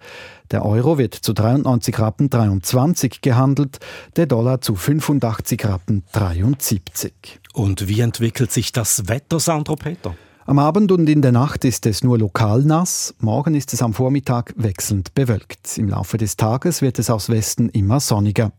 Der 0.51 0.63
Euro 0.63 0.98
wird 0.98 1.15
zu 1.15 1.34
93 1.34 2.00
Rappen 2.00 2.29
23 2.29 3.20
gehandelt, 3.20 3.79
der 4.15 4.27
Dollar 4.27 4.62
zu 4.62 4.75
85 4.75 5.65
Rappen 5.65 6.03
73. 6.13 7.41
Und 7.53 7.89
wie 7.89 8.00
entwickelt 8.00 8.53
sich 8.53 8.72
das 8.72 9.10
Wetter, 9.10 9.41
Sandro 9.41 9.75
Peter? 9.75 10.15
Am 10.47 10.59
Abend 10.59 10.91
und 10.91 11.09
in 11.09 11.23
der 11.23 11.31
Nacht 11.31 11.65
ist 11.65 11.87
es 11.87 12.03
nur 12.03 12.19
lokal 12.19 12.61
nass, 12.61 13.15
morgen 13.17 13.55
ist 13.55 13.73
es 13.73 13.81
am 13.81 13.95
Vormittag 13.95 14.53
wechselnd 14.55 15.15
bewölkt. 15.15 15.75
Im 15.79 15.89
Laufe 15.89 16.17
des 16.17 16.37
Tages 16.37 16.83
wird 16.83 16.99
es 16.99 17.09
aus 17.09 17.29
Westen 17.29 17.67
immer 17.69 17.99
sonniger. 17.99 18.51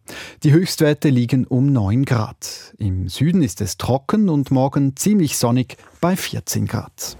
Die 0.42 0.50
Höchstwerte 0.50 1.10
liegen 1.10 1.46
um 1.46 1.72
9 1.72 2.04
Grad. 2.04 2.74
Im 2.78 3.08
Süden 3.08 3.40
ist 3.40 3.60
es 3.60 3.76
trocken 3.76 4.28
und 4.28 4.50
morgen 4.50 4.96
ziemlich 4.96 5.38
sonnig 5.38 5.76
bei 6.00 6.16
14 6.16 6.66
Grad. 6.66 7.16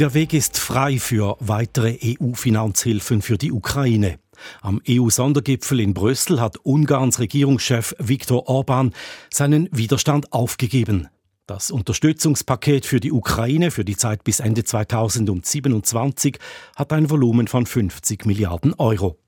Der 0.00 0.14
Weg 0.14 0.34
ist 0.34 0.58
frei 0.58 0.98
für 0.98 1.36
weitere 1.38 1.96
EU-Finanzhilfen 2.02 3.22
für 3.22 3.38
die 3.38 3.52
Ukraine. 3.52 4.18
Am 4.62 4.80
EU-Sondergipfel 4.88 5.78
in 5.78 5.94
Brüssel 5.94 6.40
hat 6.40 6.56
Ungarns 6.64 7.20
Regierungschef 7.20 7.94
Viktor 8.00 8.48
Orban 8.48 8.92
seinen 9.32 9.68
Widerstand 9.70 10.32
aufgegeben. 10.32 11.08
Das 11.50 11.72
Unterstützungspaket 11.72 12.86
für 12.86 13.00
die 13.00 13.10
Ukraine 13.10 13.72
für 13.72 13.84
die 13.84 13.96
Zeit 13.96 14.22
bis 14.22 14.38
Ende 14.38 14.62
2027 14.62 16.38
hat 16.76 16.92
ein 16.92 17.10
Volumen 17.10 17.48
von 17.48 17.66
50 17.66 18.24
Milliarden 18.24 18.72
Euro. 18.74 19.18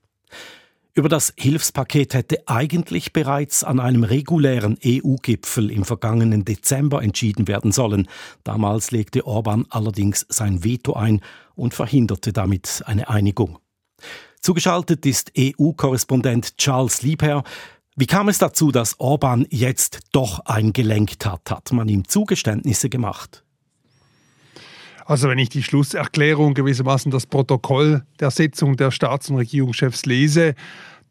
Über 0.93 1.09
das 1.09 1.33
Hilfspaket 1.35 2.13
hätte 2.13 2.47
eigentlich 2.47 3.11
bereits 3.11 3.65
an 3.65 3.81
einem 3.81 4.05
regulären 4.05 4.77
EU-Gipfel 4.85 5.69
im 5.69 5.83
vergangenen 5.83 6.45
Dezember 6.45 7.03
entschieden 7.03 7.49
werden 7.49 7.73
sollen. 7.73 8.07
Damals 8.45 8.91
legte 8.91 9.27
Orban 9.27 9.65
allerdings 9.69 10.25
sein 10.29 10.63
Veto 10.63 10.93
ein 10.93 11.19
und 11.55 11.73
verhinderte 11.73 12.31
damit 12.31 12.83
eine 12.85 13.09
Einigung. 13.09 13.59
Zugeschaltet 14.39 15.05
ist 15.05 15.33
EU-Korrespondent 15.37 16.55
Charles 16.55 17.01
Liebherr. 17.01 17.43
Wie 17.95 18.07
kam 18.07 18.27
es 18.27 18.39
dazu, 18.39 18.71
dass 18.71 18.99
Orban 18.99 19.45
jetzt 19.51 19.99
doch 20.13 20.39
eingelenkt 20.45 21.27
hat? 21.27 21.51
Hat 21.51 21.71
man 21.71 21.87
ihm 21.87 22.07
Zugeständnisse 22.07 22.89
gemacht? 22.89 23.43
Also 25.05 25.29
wenn 25.29 25.37
ich 25.37 25.49
die 25.49 25.61
Schlusserklärung 25.61 26.55
gewissermaßen 26.55 27.11
das 27.11 27.27
Protokoll 27.27 28.03
der 28.19 28.31
Sitzung 28.31 28.77
der 28.77 28.89
Staats- 28.89 29.29
und 29.29 29.35
Regierungschefs 29.37 30.05
lese, 30.05 30.55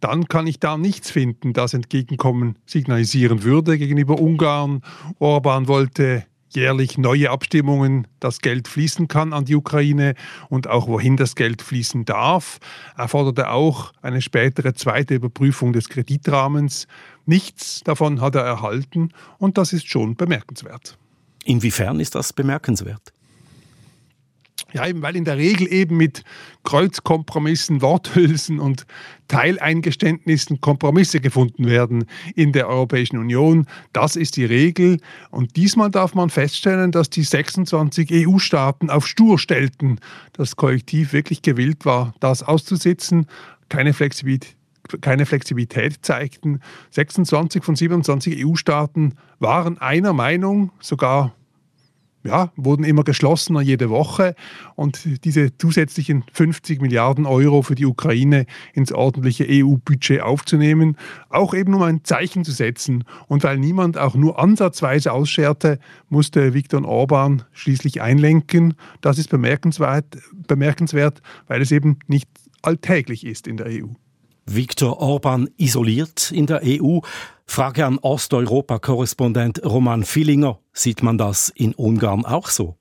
dann 0.00 0.26
kann 0.26 0.48
ich 0.48 0.58
da 0.58 0.76
nichts 0.76 1.12
finden, 1.12 1.52
das 1.52 1.74
Entgegenkommen 1.74 2.58
signalisieren 2.66 3.44
würde 3.44 3.78
gegenüber 3.78 4.18
Ungarn. 4.18 4.82
Orban 5.20 5.68
wollte 5.68 6.24
jährlich 6.54 6.99
neue 6.99 7.30
Abstimmungen, 7.30 8.06
dass 8.21 8.40
Geld 8.40 8.68
fließen 8.68 9.09
kann 9.09 9.32
an 9.32 9.44
die 9.44 9.56
Ukraine 9.56 10.14
und 10.49 10.68
auch 10.68 10.88
wohin 10.88 11.16
das 11.16 11.35
Geld 11.35 11.62
fließen 11.62 12.04
darf. 12.04 12.59
Er 12.97 13.09
forderte 13.09 13.50
auch 13.50 13.92
eine 14.02 14.23
spätere 14.23 14.75
zweite 14.75 15.14
Überprüfung 15.14 15.73
des 15.73 15.88
Kreditrahmens. 15.88 16.87
Nichts 17.26 17.82
davon 17.85 18.21
hat 18.21 18.35
er 18.35 18.42
erhalten 18.42 19.11
und 19.38 19.59
das 19.59 19.73
ist 19.73 19.88
schon 19.88 20.16
bemerkenswert. 20.16 20.99
Inwiefern 21.44 22.00
ist 22.00 22.14
das 22.14 22.32
bemerkenswert? 22.32 23.12
Ja, 24.73 24.87
eben 24.87 25.02
weil 25.02 25.17
in 25.17 25.25
der 25.25 25.37
Regel 25.37 25.71
eben 25.71 25.97
mit 25.97 26.25
Kreuzkompromissen, 26.64 27.83
Worthülsen 27.83 28.59
und 28.59 28.87
Teileingeständnissen 29.29 30.61
Kompromisse 30.61 31.21
gefunden 31.21 31.67
werden 31.67 32.07
in 32.35 32.52
der 32.52 32.69
Europäischen 32.69 33.19
Union. 33.19 33.67
Das 33.93 34.17
ist 34.17 34.37
die 34.37 34.45
Regel. 34.45 34.99
Und 35.31 35.57
diesmal 35.57 35.91
darf 35.91 36.14
man 36.14 36.31
feststellen, 36.31 36.93
dass 36.93 37.11
die 37.11 37.23
26 37.23 38.26
EU-Staaten 38.26 38.91
auf 38.91 39.07
Stur 39.07 39.38
stellten. 39.38 39.99
Das 40.33 40.57
Kollektiv 40.57 41.12
wirklich 41.12 41.43
gewillt 41.43 41.85
war, 41.85 42.14
das 42.21 42.43
auszusitzen. 42.43 43.26
Keine 43.69 43.93
Flexibilität 43.93 44.57
keine 45.00 45.26
Flexibilität 45.26 45.99
zeigten. 46.02 46.61
26 46.91 47.64
von 47.64 47.76
27 47.76 48.45
EU-Staaten 48.45 49.14
waren 49.38 49.79
einer 49.79 50.12
Meinung, 50.12 50.73
sogar 50.81 51.35
ja, 52.25 52.52
wurden 52.57 52.85
immer 52.85 53.05
geschlossener 53.05 53.61
jede 53.61 53.91
Woche 53.91 54.35
und 54.76 55.25
diese 55.25 55.57
zusätzlichen 55.57 56.25
50 56.33 56.81
Milliarden 56.81 57.26
Euro 57.26 57.62
für 57.62 57.75
die 57.75 57.87
Ukraine 57.87 58.47
ins 58.75 58.93
ordentliche 58.93 59.47
EU-Budget 59.49 60.21
aufzunehmen, 60.21 60.97
auch 61.31 61.55
eben 61.55 61.75
um 61.75 61.83
ein 61.83 62.05
Zeichen 62.05 62.45
zu 62.45 62.52
setzen. 62.52 63.05
Und 63.29 63.43
weil 63.43 63.59
niemand 63.59 63.99
auch 63.99 64.14
nur 64.14 64.38
ansatzweise 64.38 65.12
ausscherte, 65.12 65.79
musste 66.09 66.55
Viktor 66.55 66.85
Orban 66.85 67.43
schließlich 67.52 68.00
einlenken. 68.00 68.75
Das 69.00 69.19
ist 69.19 69.29
bemerkenswert, 69.29 70.19
bemerkenswert, 70.47 71.23
weil 71.49 71.61
es 71.61 71.73
eben 71.73 71.99
nicht 72.07 72.29
alltäglich 72.62 73.26
ist 73.26 73.47
in 73.47 73.57
der 73.57 73.67
EU. 73.67 73.88
Viktor 74.47 74.99
Orban 74.99 75.49
isoliert 75.57 76.33
in 76.33 76.47
der 76.47 76.62
EU. 76.64 77.00
Frage 77.52 77.85
an 77.85 77.99
Osteuropa-Korrespondent 77.99 79.62
Roman 79.62 80.04
Villinger. 80.04 80.59
Sieht 80.73 81.02
man 81.02 81.18
das 81.18 81.50
in 81.50 81.75
Ungarn 81.75 82.25
auch 82.25 82.49
so? 82.49 82.78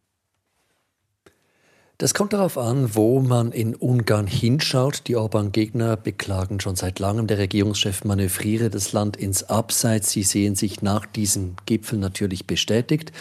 Das 1.98 2.14
kommt 2.14 2.32
darauf 2.32 2.58
an, 2.58 2.96
wo 2.96 3.20
man 3.20 3.52
in 3.52 3.76
Ungarn 3.76 4.28
hinschaut. 4.28 5.10
Die 5.10 5.18
Orban-Gegner 5.18 5.98
beklagen 5.98 6.62
schon 6.62 6.78
seit 6.78 7.00
langem, 7.00 7.28
der 7.28 7.38
Regierungschef 7.38 8.06
manövriere 8.06 8.70
das 8.70 8.94
Land 8.94 9.18
ins 9.18 9.44
Abseits. 9.44 10.12
Sie 10.12 10.24
sehen 10.24 10.56
sich 10.56 10.82
nach 10.82 11.06
diesem 11.06 11.58
Gipfel 11.66 12.00
natürlich 12.00 12.48
bestätigt. 12.48 13.12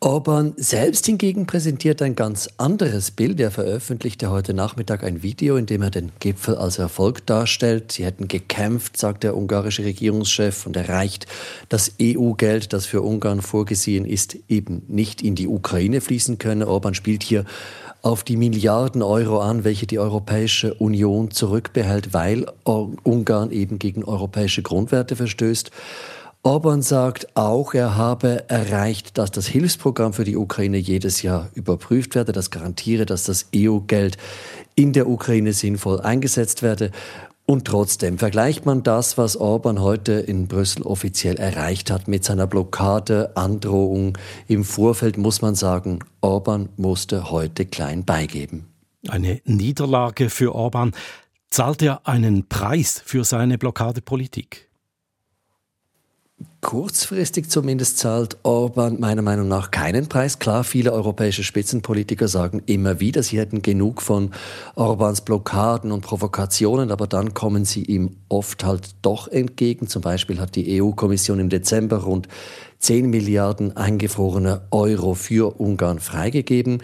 Orban 0.00 0.52
selbst 0.58 1.06
hingegen 1.06 1.46
präsentiert 1.46 2.02
ein 2.02 2.14
ganz 2.14 2.50
anderes 2.58 3.10
Bild. 3.10 3.40
Er 3.40 3.50
veröffentlichte 3.50 4.30
heute 4.30 4.52
Nachmittag 4.52 5.02
ein 5.02 5.22
Video, 5.22 5.56
in 5.56 5.64
dem 5.64 5.80
er 5.80 5.90
den 5.90 6.12
Gipfel 6.20 6.54
als 6.54 6.78
Erfolg 6.78 7.24
darstellt. 7.24 7.92
Sie 7.92 8.04
hätten 8.04 8.28
gekämpft, 8.28 8.98
sagt 8.98 9.24
der 9.24 9.34
ungarische 9.34 9.84
Regierungschef, 9.84 10.66
und 10.66 10.76
erreicht, 10.76 11.26
dass 11.70 11.94
EU-Geld, 12.00 12.74
das 12.74 12.84
für 12.84 13.00
Ungarn 13.00 13.40
vorgesehen 13.40 14.04
ist, 14.04 14.36
eben 14.48 14.82
nicht 14.86 15.22
in 15.22 15.34
die 15.34 15.48
Ukraine 15.48 16.02
fließen 16.02 16.36
könne. 16.36 16.68
Orban 16.68 16.92
spielt 16.92 17.22
hier 17.22 17.46
auf 18.02 18.22
die 18.22 18.36
Milliarden 18.36 19.02
Euro 19.02 19.40
an, 19.40 19.64
welche 19.64 19.86
die 19.86 19.98
Europäische 19.98 20.74
Union 20.74 21.30
zurückbehält, 21.30 22.12
weil 22.12 22.44
Ungarn 22.64 23.50
eben 23.50 23.78
gegen 23.78 24.04
europäische 24.04 24.60
Grundwerte 24.60 25.16
verstößt. 25.16 25.70
Orban 26.46 26.80
sagt 26.80 27.36
auch, 27.36 27.74
er 27.74 27.96
habe 27.96 28.48
erreicht, 28.48 29.18
dass 29.18 29.32
das 29.32 29.48
Hilfsprogramm 29.48 30.12
für 30.12 30.22
die 30.22 30.36
Ukraine 30.36 30.76
jedes 30.76 31.22
Jahr 31.22 31.50
überprüft 31.54 32.14
werde. 32.14 32.30
Das 32.30 32.52
garantiere, 32.52 33.04
dass 33.04 33.24
das 33.24 33.46
EU-Geld 33.52 34.16
in 34.76 34.92
der 34.92 35.08
Ukraine 35.08 35.52
sinnvoll 35.52 36.00
eingesetzt 36.00 36.62
werde. 36.62 36.92
Und 37.46 37.64
trotzdem 37.64 38.18
vergleicht 38.18 38.64
man 38.64 38.84
das, 38.84 39.18
was 39.18 39.36
Orban 39.36 39.80
heute 39.80 40.12
in 40.12 40.46
Brüssel 40.46 40.82
offiziell 40.82 41.34
erreicht 41.34 41.90
hat, 41.90 42.06
mit 42.06 42.22
seiner 42.22 42.46
Blockade, 42.46 43.36
Androhung. 43.36 44.16
Im 44.46 44.62
Vorfeld 44.62 45.18
muss 45.18 45.42
man 45.42 45.56
sagen, 45.56 45.98
Orban 46.20 46.68
musste 46.76 47.32
heute 47.32 47.66
klein 47.66 48.04
beigeben. 48.04 48.66
Eine 49.08 49.40
Niederlage 49.46 50.30
für 50.30 50.54
Orban. 50.54 50.92
Zahlt 51.50 51.82
er 51.82 52.06
einen 52.06 52.48
Preis 52.48 53.02
für 53.04 53.24
seine 53.24 53.58
Blockadepolitik? 53.58 54.65
Kurzfristig 56.66 57.48
zumindest 57.48 57.98
zahlt 57.98 58.38
Orban 58.42 58.98
meiner 58.98 59.22
Meinung 59.22 59.46
nach 59.46 59.70
keinen 59.70 60.08
Preis. 60.08 60.40
Klar, 60.40 60.64
viele 60.64 60.92
europäische 60.92 61.44
Spitzenpolitiker 61.44 62.26
sagen 62.26 62.60
immer 62.66 62.98
wieder, 62.98 63.22
sie 63.22 63.38
hätten 63.38 63.62
genug 63.62 64.02
von 64.02 64.32
Orbans 64.74 65.20
Blockaden 65.20 65.92
und 65.92 66.00
Provokationen, 66.00 66.90
aber 66.90 67.06
dann 67.06 67.34
kommen 67.34 67.64
sie 67.64 67.84
ihm 67.84 68.16
oft 68.28 68.64
halt 68.64 68.96
doch 69.02 69.28
entgegen. 69.28 69.86
Zum 69.86 70.02
Beispiel 70.02 70.40
hat 70.40 70.56
die 70.56 70.82
EU-Kommission 70.82 71.38
im 71.38 71.50
Dezember 71.50 71.98
rund 71.98 72.26
10 72.80 73.10
Milliarden 73.10 73.76
eingefrorene 73.76 74.62
Euro 74.72 75.14
für 75.14 75.60
Ungarn 75.60 76.00
freigegeben. 76.00 76.82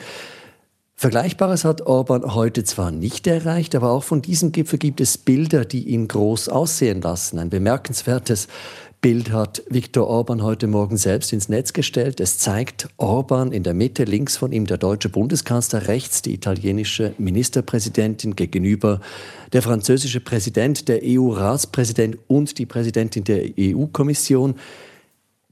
Vergleichbares 1.03 1.65
hat 1.65 1.81
Orban 1.81 2.33
heute 2.33 2.63
zwar 2.63 2.93
nicht 2.93 3.27
erreicht, 3.27 3.75
aber 3.75 3.91
auch 3.91 4.05
von 4.05 4.23
diesem 4.23 4.53
Gipfel 4.53 4.79
gibt 4.79 5.01
es 5.01 5.19
Bilder, 5.19 5.65
die 5.65 5.89
ihn 5.89 6.07
groß 6.07 6.49
aussehen 6.49 7.03
lassen. 7.03 7.41
Ein 7.41 7.51
bemerkenswertes 7.51 8.47
Bild 9.03 9.33
hat 9.33 9.65
Viktor 9.69 10.07
Orban 10.07 10.45
heute 10.45 10.69
Morgen 10.69 10.97
selbst 10.97 11.33
ins 11.33 11.49
Netz 11.49 11.73
gestellt. 11.73 12.21
Es 12.21 12.39
zeigt 12.39 12.89
Orban 12.99 13.51
in 13.51 13.65
der 13.65 13.75
Mitte, 13.75 14.05
links 14.05 14.37
von 14.37 14.53
ihm 14.53 14.65
der 14.65 14.79
deutsche 14.79 15.09
Bundeskanzler, 15.09 15.89
rechts 15.89 16.23
die 16.23 16.33
italienische 16.33 17.13
Ministerpräsidentin 17.19 18.37
gegenüber 18.37 19.01
der 19.53 19.61
französische 19.61 20.21
Präsident, 20.21 20.87
der 20.87 21.01
EU-Ratspräsident 21.03 22.17
und 22.29 22.59
die 22.59 22.67
Präsidentin 22.67 23.25
der 23.25 23.43
EU-Kommission. 23.59 24.55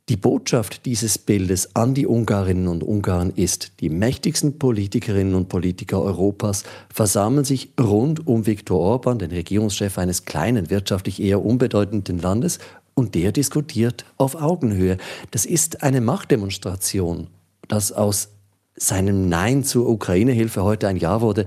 Die 0.08 0.16
Botschaft 0.16 0.86
dieses 0.86 1.18
Bildes 1.18 1.76
an 1.76 1.94
die 1.94 2.06
Ungarinnen 2.06 2.66
und 2.66 2.82
Ungarn 2.82 3.30
ist, 3.30 3.80
die 3.80 3.88
mächtigsten 3.88 4.58
Politikerinnen 4.58 5.36
und 5.36 5.48
Politiker 5.48 6.02
Europas 6.02 6.64
versammeln 6.92 7.44
sich 7.44 7.70
rund 7.80 8.26
um 8.26 8.44
Viktor 8.44 8.80
Orban, 8.80 9.20
den 9.20 9.30
Regierungschef 9.30 9.98
eines 9.98 10.24
kleinen, 10.24 10.68
wirtschaftlich 10.68 11.22
eher 11.22 11.44
unbedeutenden 11.44 12.18
Landes, 12.18 12.58
und 13.00 13.14
der 13.14 13.32
diskutiert 13.32 14.04
auf 14.18 14.34
Augenhöhe. 14.34 14.98
Das 15.30 15.46
ist 15.46 15.82
eine 15.82 16.02
Machtdemonstration, 16.02 17.28
dass 17.66 17.92
aus 17.92 18.28
seinem 18.76 19.28
Nein 19.28 19.64
zur 19.64 19.88
Ukraine-Hilfe 19.88 20.62
heute 20.62 20.86
ein 20.86 20.98
Ja 20.98 21.22
wurde. 21.22 21.46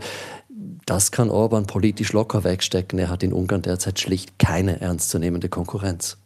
Das 0.85 1.11
kann 1.11 1.29
Orban 1.29 1.67
politisch 1.67 2.11
locker 2.11 2.43
wegstecken. 2.43 2.97
Er 2.97 3.09
hat 3.09 3.21
in 3.21 3.33
Ungarn 3.33 3.61
derzeit 3.61 3.99
schlicht 3.99 4.39
keine 4.39 4.81
ernstzunehmende 4.81 5.47
Konkurrenz. 5.47 6.17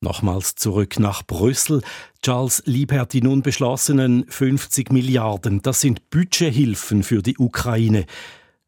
Nochmals 0.00 0.56
zurück 0.56 0.98
nach 0.98 1.22
Brüssel. 1.22 1.80
Charles 2.22 2.64
Liebherr, 2.66 3.06
die 3.06 3.22
nun 3.22 3.42
beschlossenen 3.42 4.26
50 4.28 4.92
Milliarden, 4.92 5.62
das 5.62 5.80
sind 5.80 6.10
Budgethilfen 6.10 7.04
für 7.04 7.22
die 7.22 7.38
Ukraine. 7.38 8.04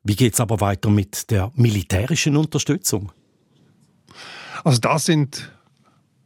Wie 0.04 0.14
geht 0.14 0.34
es 0.34 0.40
aber 0.40 0.60
weiter 0.60 0.90
mit 0.90 1.32
der 1.32 1.50
militärischen 1.56 2.36
Unterstützung? 2.36 3.10
Also 4.64 4.78
das 4.78 5.04
sind 5.04 5.50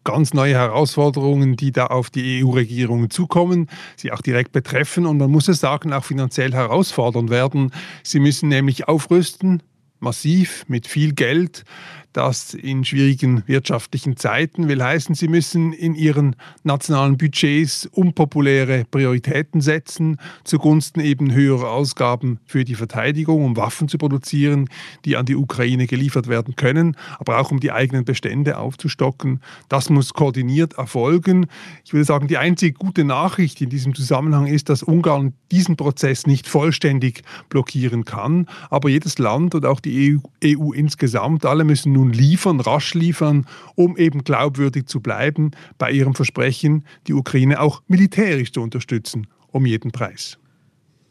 ganz 0.04 0.34
neue 0.34 0.54
Herausforderungen, 0.54 1.56
die 1.56 1.72
da 1.72 1.86
auf 1.86 2.10
die 2.10 2.42
EU-Regierungen 2.42 3.10
zukommen, 3.10 3.68
sie 3.96 4.12
auch 4.12 4.20
direkt 4.20 4.52
betreffen 4.52 5.06
und 5.06 5.18
man 5.18 5.30
muss 5.30 5.48
es 5.48 5.60
sagen, 5.60 5.92
auch 5.92 6.04
finanziell 6.04 6.52
herausfordernd 6.52 7.30
werden. 7.30 7.72
Sie 8.02 8.20
müssen 8.20 8.48
nämlich 8.48 8.88
aufrüsten, 8.88 9.62
massiv 10.00 10.64
mit 10.68 10.86
viel 10.86 11.14
Geld 11.14 11.64
das 12.12 12.54
in 12.54 12.84
schwierigen 12.84 13.42
wirtschaftlichen 13.46 14.16
Zeiten 14.16 14.68
will 14.68 14.82
heißen, 14.82 15.14
sie 15.14 15.28
müssen 15.28 15.72
in 15.72 15.94
ihren 15.94 16.36
nationalen 16.62 17.16
Budgets 17.16 17.86
unpopuläre 17.86 18.84
Prioritäten 18.90 19.60
setzen, 19.60 20.18
zugunsten 20.44 21.00
eben 21.00 21.32
höherer 21.32 21.70
Ausgaben 21.70 22.38
für 22.44 22.64
die 22.64 22.74
Verteidigung, 22.74 23.44
um 23.44 23.56
Waffen 23.56 23.88
zu 23.88 23.98
produzieren, 23.98 24.68
die 25.04 25.16
an 25.16 25.26
die 25.26 25.36
Ukraine 25.36 25.86
geliefert 25.86 26.28
werden 26.28 26.56
können, 26.56 26.96
aber 27.18 27.38
auch 27.38 27.50
um 27.50 27.60
die 27.60 27.72
eigenen 27.72 28.04
Bestände 28.04 28.58
aufzustocken. 28.58 29.40
Das 29.68 29.90
muss 29.90 30.14
koordiniert 30.14 30.74
erfolgen. 30.74 31.46
Ich 31.84 31.92
würde 31.92 32.04
sagen, 32.04 32.28
die 32.28 32.38
einzige 32.38 32.74
gute 32.74 33.04
Nachricht 33.04 33.60
in 33.60 33.70
diesem 33.70 33.94
Zusammenhang 33.94 34.46
ist, 34.46 34.68
dass 34.68 34.82
Ungarn 34.82 35.34
diesen 35.50 35.76
Prozess 35.76 36.26
nicht 36.26 36.48
vollständig 36.48 37.22
blockieren 37.48 38.04
kann, 38.04 38.46
aber 38.70 38.88
jedes 38.88 39.18
Land 39.18 39.54
und 39.54 39.66
auch 39.66 39.80
die 39.80 40.18
EU, 40.44 40.56
EU 40.58 40.72
insgesamt, 40.72 41.44
alle 41.46 41.64
müssen 41.64 41.92
nun 41.92 42.01
nun 42.02 42.12
liefern, 42.12 42.60
rasch 42.60 42.94
liefern, 42.94 43.46
um 43.76 43.96
eben 43.96 44.24
glaubwürdig 44.24 44.86
zu 44.86 45.00
bleiben 45.00 45.52
bei 45.78 45.90
ihrem 45.90 46.14
Versprechen, 46.14 46.84
die 47.06 47.14
Ukraine 47.14 47.60
auch 47.60 47.82
militärisch 47.86 48.52
zu 48.52 48.60
unterstützen, 48.60 49.28
um 49.52 49.66
jeden 49.66 49.92
Preis. 49.92 50.38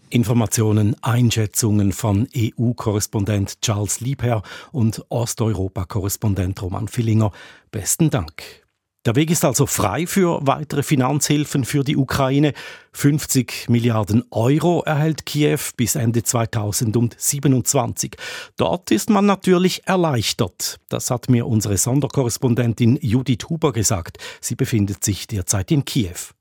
Informationen, 0.10 0.98
Einschätzungen 1.02 1.94
von 1.94 2.28
EU-Korrespondent 2.36 3.62
Charles 3.62 4.02
Liebherr 4.02 4.44
und 4.74 5.06
Osteuropa-Korrespondent 5.08 6.62
Roman 6.62 6.90
Villinger. 6.90 7.32
Besten 7.72 8.10
Dank. 8.10 8.61
Der 9.04 9.16
Weg 9.16 9.32
ist 9.32 9.44
also 9.44 9.66
frei 9.66 10.06
für 10.06 10.46
weitere 10.46 10.84
Finanzhilfen 10.84 11.66
für 11.66 11.84
die 11.84 11.98
Ukraine. 11.98 12.54
50 12.92 13.68
Milliarden 13.68 14.24
Euro 14.30 14.84
erhält 14.84 15.26
Kiew 15.26 15.58
bis 15.76 15.96
Ende 15.96 16.22
2027. 16.22 18.16
Dort 18.58 18.92
ist 18.92 19.10
man 19.10 19.26
natürlich 19.26 19.82
erleichtert. 19.88 20.80
Das 20.88 21.10
hat 21.10 21.32
mir 21.32 21.48
unsere 21.48 21.78
Sonderkorrespondentin 21.78 23.00
Judith 23.02 23.50
Huber 23.50 23.72
gesagt. 23.72 24.20
Sie 24.40 24.54
befindet 24.54 25.04
sich 25.04 25.26
derzeit 25.26 25.72
in 25.72 25.84
Kiew. 25.84 26.34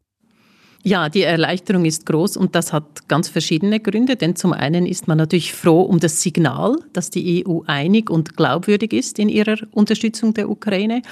Ja, 0.83 1.11
die 1.11 1.23
Erleichterung 1.23 1.85
ist 1.85 2.07
groß 2.07 2.39
und 2.39 2.55
das 2.55 2.73
hat 2.73 3.07
ganz 3.07 3.29
verschiedene 3.29 3.81
Gründe. 3.81 4.17
Denn 4.17 4.35
zum 4.35 4.55
einen 4.55 4.87
ist 4.87 5.09
man 5.09 5.19
natürlich 5.19 5.53
froh 5.53 5.83
um 5.83 6.01
das 6.01 6.23
Signal, 6.23 6.77
dass 6.95 7.11
die 7.11 7.47
EU 7.47 7.61
einig 7.67 8.09
und 8.09 8.37
glaubwürdig 8.37 8.95
ist 8.95 9.19
in 9.19 9.29
ihrer 9.29 9.57
Unterstützung 9.73 10.33
der 10.33 10.49
Ukraine. 10.49 11.03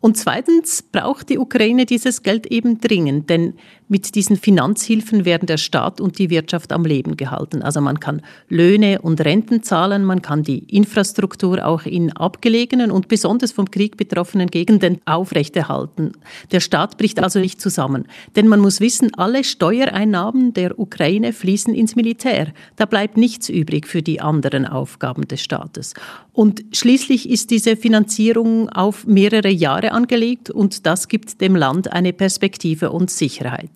Und 0.00 0.16
zweitens 0.16 0.82
braucht 0.82 1.30
die 1.30 1.38
Ukraine 1.38 1.86
dieses 1.86 2.22
Geld 2.22 2.46
eben 2.46 2.80
dringend, 2.80 3.30
denn 3.30 3.54
mit 3.88 4.14
diesen 4.14 4.36
Finanzhilfen 4.36 5.24
werden 5.24 5.46
der 5.46 5.58
Staat 5.58 6.00
und 6.00 6.18
die 6.18 6.30
Wirtschaft 6.30 6.72
am 6.72 6.84
Leben 6.84 7.16
gehalten. 7.16 7.62
Also 7.62 7.80
man 7.80 8.00
kann 8.00 8.22
Löhne 8.48 9.00
und 9.02 9.20
Renten 9.24 9.62
zahlen, 9.62 10.04
man 10.04 10.22
kann 10.22 10.42
die 10.42 10.58
Infrastruktur 10.58 11.64
auch 11.64 11.84
in 11.84 12.12
abgelegenen 12.12 12.90
und 12.90 13.08
besonders 13.08 13.52
vom 13.52 13.70
Krieg 13.70 13.96
betroffenen 13.96 14.48
Gegenden 14.48 14.98
aufrechterhalten. 15.04 16.12
Der 16.50 16.60
Staat 16.60 16.98
bricht 16.98 17.22
also 17.22 17.38
nicht 17.38 17.60
zusammen. 17.60 18.06
Denn 18.34 18.48
man 18.48 18.60
muss 18.60 18.80
wissen, 18.80 19.14
alle 19.14 19.44
Steuereinnahmen 19.44 20.52
der 20.52 20.78
Ukraine 20.78 21.32
fließen 21.32 21.74
ins 21.74 21.94
Militär. 21.94 22.52
Da 22.76 22.86
bleibt 22.86 23.16
nichts 23.16 23.48
übrig 23.48 23.86
für 23.86 24.02
die 24.02 24.20
anderen 24.20 24.66
Aufgaben 24.66 25.28
des 25.28 25.42
Staates. 25.42 25.94
Und 26.32 26.64
schließlich 26.72 27.30
ist 27.30 27.50
diese 27.50 27.76
Finanzierung 27.76 28.68
auf 28.68 29.06
mehrere 29.06 29.50
Jahre 29.50 29.92
angelegt 29.92 30.50
und 30.50 30.86
das 30.86 31.08
gibt 31.08 31.40
dem 31.40 31.56
Land 31.56 31.92
eine 31.92 32.12
Perspektive 32.12 32.90
und 32.90 33.10
Sicherheit. 33.10 33.75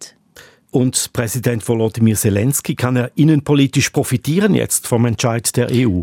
Und 0.71 1.13
Präsident 1.13 1.67
Volodymyr 1.69 2.17
Zelensky 2.17 2.75
kann 2.75 2.97
er 2.97 3.11
innenpolitisch 3.17 3.91
profitieren 3.91 4.55
jetzt 4.55 4.87
vom 4.87 5.05
Entscheid 5.05 5.57
der 5.57 5.69
EU? 5.73 6.03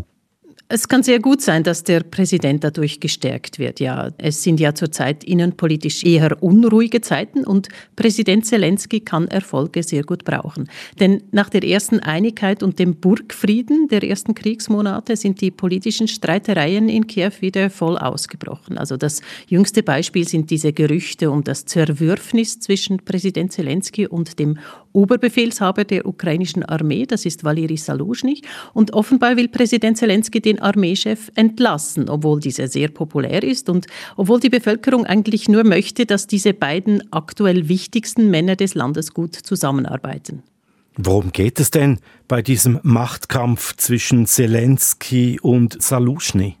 Es 0.70 0.86
kann 0.86 1.02
sehr 1.02 1.18
gut 1.18 1.40
sein, 1.40 1.62
dass 1.62 1.82
der 1.82 2.00
Präsident 2.00 2.62
dadurch 2.62 3.00
gestärkt 3.00 3.58
wird. 3.58 3.80
Ja, 3.80 4.10
es 4.18 4.42
sind 4.42 4.60
ja 4.60 4.74
zurzeit 4.74 5.24
innenpolitisch 5.24 6.04
eher 6.04 6.42
unruhige 6.42 7.00
Zeiten 7.00 7.44
und 7.44 7.68
Präsident 7.96 8.44
Zelensky 8.44 9.00
kann 9.00 9.28
Erfolge 9.28 9.82
sehr 9.82 10.02
gut 10.02 10.24
brauchen. 10.24 10.68
Denn 11.00 11.22
nach 11.32 11.48
der 11.48 11.64
ersten 11.64 12.00
Einigkeit 12.00 12.62
und 12.62 12.78
dem 12.78 12.96
Burgfrieden 12.96 13.88
der 13.88 14.02
ersten 14.02 14.34
Kriegsmonate 14.34 15.16
sind 15.16 15.40
die 15.40 15.50
politischen 15.50 16.06
Streitereien 16.06 16.90
in 16.90 17.06
Kiew 17.06 17.32
wieder 17.40 17.70
voll 17.70 17.96
ausgebrochen. 17.96 18.76
Also 18.76 18.98
das 18.98 19.22
jüngste 19.46 19.82
Beispiel 19.82 20.28
sind 20.28 20.50
diese 20.50 20.74
Gerüchte 20.74 21.30
um 21.30 21.44
das 21.44 21.64
Zerwürfnis 21.64 22.60
zwischen 22.60 22.98
Präsident 22.98 23.52
Zelensky 23.52 24.06
und 24.06 24.38
dem 24.38 24.58
Oberbefehlshaber 24.92 25.84
der 25.84 26.06
ukrainischen 26.06 26.64
Armee, 26.64 27.06
das 27.06 27.24
ist 27.24 27.44
Valeri 27.44 27.76
Saluzhny. 27.76 28.42
Und 28.74 28.92
offenbar 28.92 29.36
will 29.36 29.48
Präsident 29.48 29.98
Zelensky 29.98 30.40
den 30.40 30.60
Armeechef 30.60 31.30
entlassen, 31.34 32.08
obwohl 32.08 32.40
dieser 32.40 32.68
sehr 32.68 32.88
populär 32.88 33.42
ist 33.42 33.68
und 33.68 33.86
obwohl 34.16 34.40
die 34.40 34.50
Bevölkerung 34.50 35.06
eigentlich 35.06 35.48
nur 35.48 35.64
möchte, 35.64 36.06
dass 36.06 36.26
diese 36.26 36.54
beiden 36.54 37.02
aktuell 37.12 37.68
wichtigsten 37.68 38.30
Männer 38.30 38.56
des 38.56 38.74
Landes 38.74 39.14
gut 39.14 39.34
zusammenarbeiten. 39.34 40.42
Worum 41.00 41.30
geht 41.30 41.60
es 41.60 41.70
denn 41.70 42.00
bei 42.26 42.42
diesem 42.42 42.80
Machtkampf 42.82 43.76
zwischen 43.76 44.26
Zelensky 44.26 45.38
und 45.40 45.80
Saluzhny? 45.80 46.57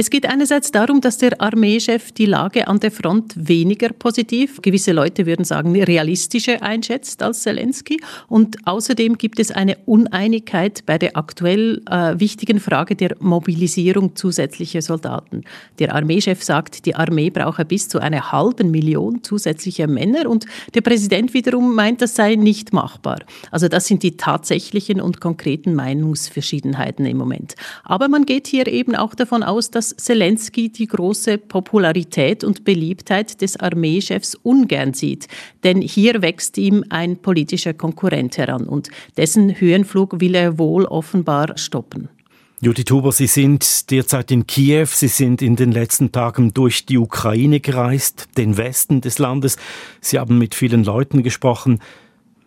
Es 0.00 0.08
geht 0.08 0.24
einerseits 0.24 0.72
darum, 0.72 1.02
dass 1.02 1.18
der 1.18 1.42
Armeechef 1.42 2.10
die 2.12 2.24
Lage 2.24 2.68
an 2.68 2.80
der 2.80 2.90
Front 2.90 3.34
weniger 3.36 3.90
positiv, 3.90 4.62
gewisse 4.62 4.92
Leute 4.92 5.26
würden 5.26 5.44
sagen 5.44 5.78
realistischer 5.78 6.62
einschätzt 6.62 7.22
als 7.22 7.42
Zelensky. 7.42 8.00
Und 8.26 8.66
außerdem 8.66 9.18
gibt 9.18 9.38
es 9.38 9.50
eine 9.50 9.76
Uneinigkeit 9.84 10.86
bei 10.86 10.96
der 10.96 11.18
aktuell 11.18 11.82
äh, 11.84 12.18
wichtigen 12.18 12.60
Frage 12.60 12.96
der 12.96 13.14
Mobilisierung 13.20 14.16
zusätzlicher 14.16 14.80
Soldaten. 14.80 15.44
Der 15.78 15.94
Armeechef 15.94 16.42
sagt, 16.42 16.86
die 16.86 16.94
Armee 16.94 17.28
brauche 17.28 17.66
bis 17.66 17.90
zu 17.90 17.98
einer 17.98 18.32
halben 18.32 18.70
Million 18.70 19.22
zusätzlicher 19.22 19.86
Männer 19.86 20.30
und 20.30 20.46
der 20.72 20.80
Präsident 20.80 21.34
wiederum 21.34 21.74
meint, 21.74 22.00
das 22.00 22.14
sei 22.14 22.36
nicht 22.36 22.72
machbar. 22.72 23.18
Also 23.50 23.68
das 23.68 23.84
sind 23.84 24.02
die 24.02 24.16
tatsächlichen 24.16 24.98
und 24.98 25.20
konkreten 25.20 25.74
Meinungsverschiedenheiten 25.74 27.04
im 27.04 27.18
Moment. 27.18 27.54
Aber 27.84 28.08
man 28.08 28.24
geht 28.24 28.46
hier 28.46 28.66
eben 28.66 28.96
auch 28.96 29.14
davon 29.14 29.42
aus, 29.42 29.70
dass 29.70 29.89
Zelensky 29.96 30.70
die 30.70 30.86
große 30.86 31.38
Popularität 31.38 32.44
und 32.44 32.64
Beliebtheit 32.64 33.40
des 33.40 33.56
Armeechefs 33.56 34.34
ungern 34.34 34.94
sieht. 34.94 35.28
Denn 35.64 35.80
hier 35.80 36.22
wächst 36.22 36.58
ihm 36.58 36.84
ein 36.88 37.16
politischer 37.16 37.74
Konkurrent 37.74 38.38
heran 38.38 38.66
und 38.66 38.88
dessen 39.16 39.60
Höhenflug 39.60 40.20
will 40.20 40.34
er 40.34 40.58
wohl 40.58 40.84
offenbar 40.84 41.56
stoppen. 41.56 42.08
Judith 42.62 42.90
Huber, 42.90 43.10
Sie 43.10 43.26
sind 43.26 43.90
derzeit 43.90 44.30
in 44.30 44.46
Kiew. 44.46 44.84
Sie 44.84 45.08
sind 45.08 45.40
in 45.40 45.56
den 45.56 45.72
letzten 45.72 46.12
Tagen 46.12 46.52
durch 46.52 46.84
die 46.84 46.98
Ukraine 46.98 47.60
gereist, 47.60 48.28
den 48.36 48.58
Westen 48.58 49.00
des 49.00 49.18
Landes. 49.18 49.56
Sie 50.02 50.18
haben 50.18 50.36
mit 50.36 50.54
vielen 50.54 50.84
Leuten 50.84 51.22
gesprochen. 51.22 51.78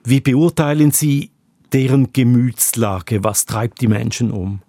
Wie 0.04 0.22
beurteilen 0.22 0.92
Sie 0.92 1.32
deren 1.74 2.14
Gemütslage? 2.14 3.24
Was 3.24 3.48
treibt 3.48 3.82
die 3.82 3.88
Menschen 3.88 4.30
um? 4.30 4.62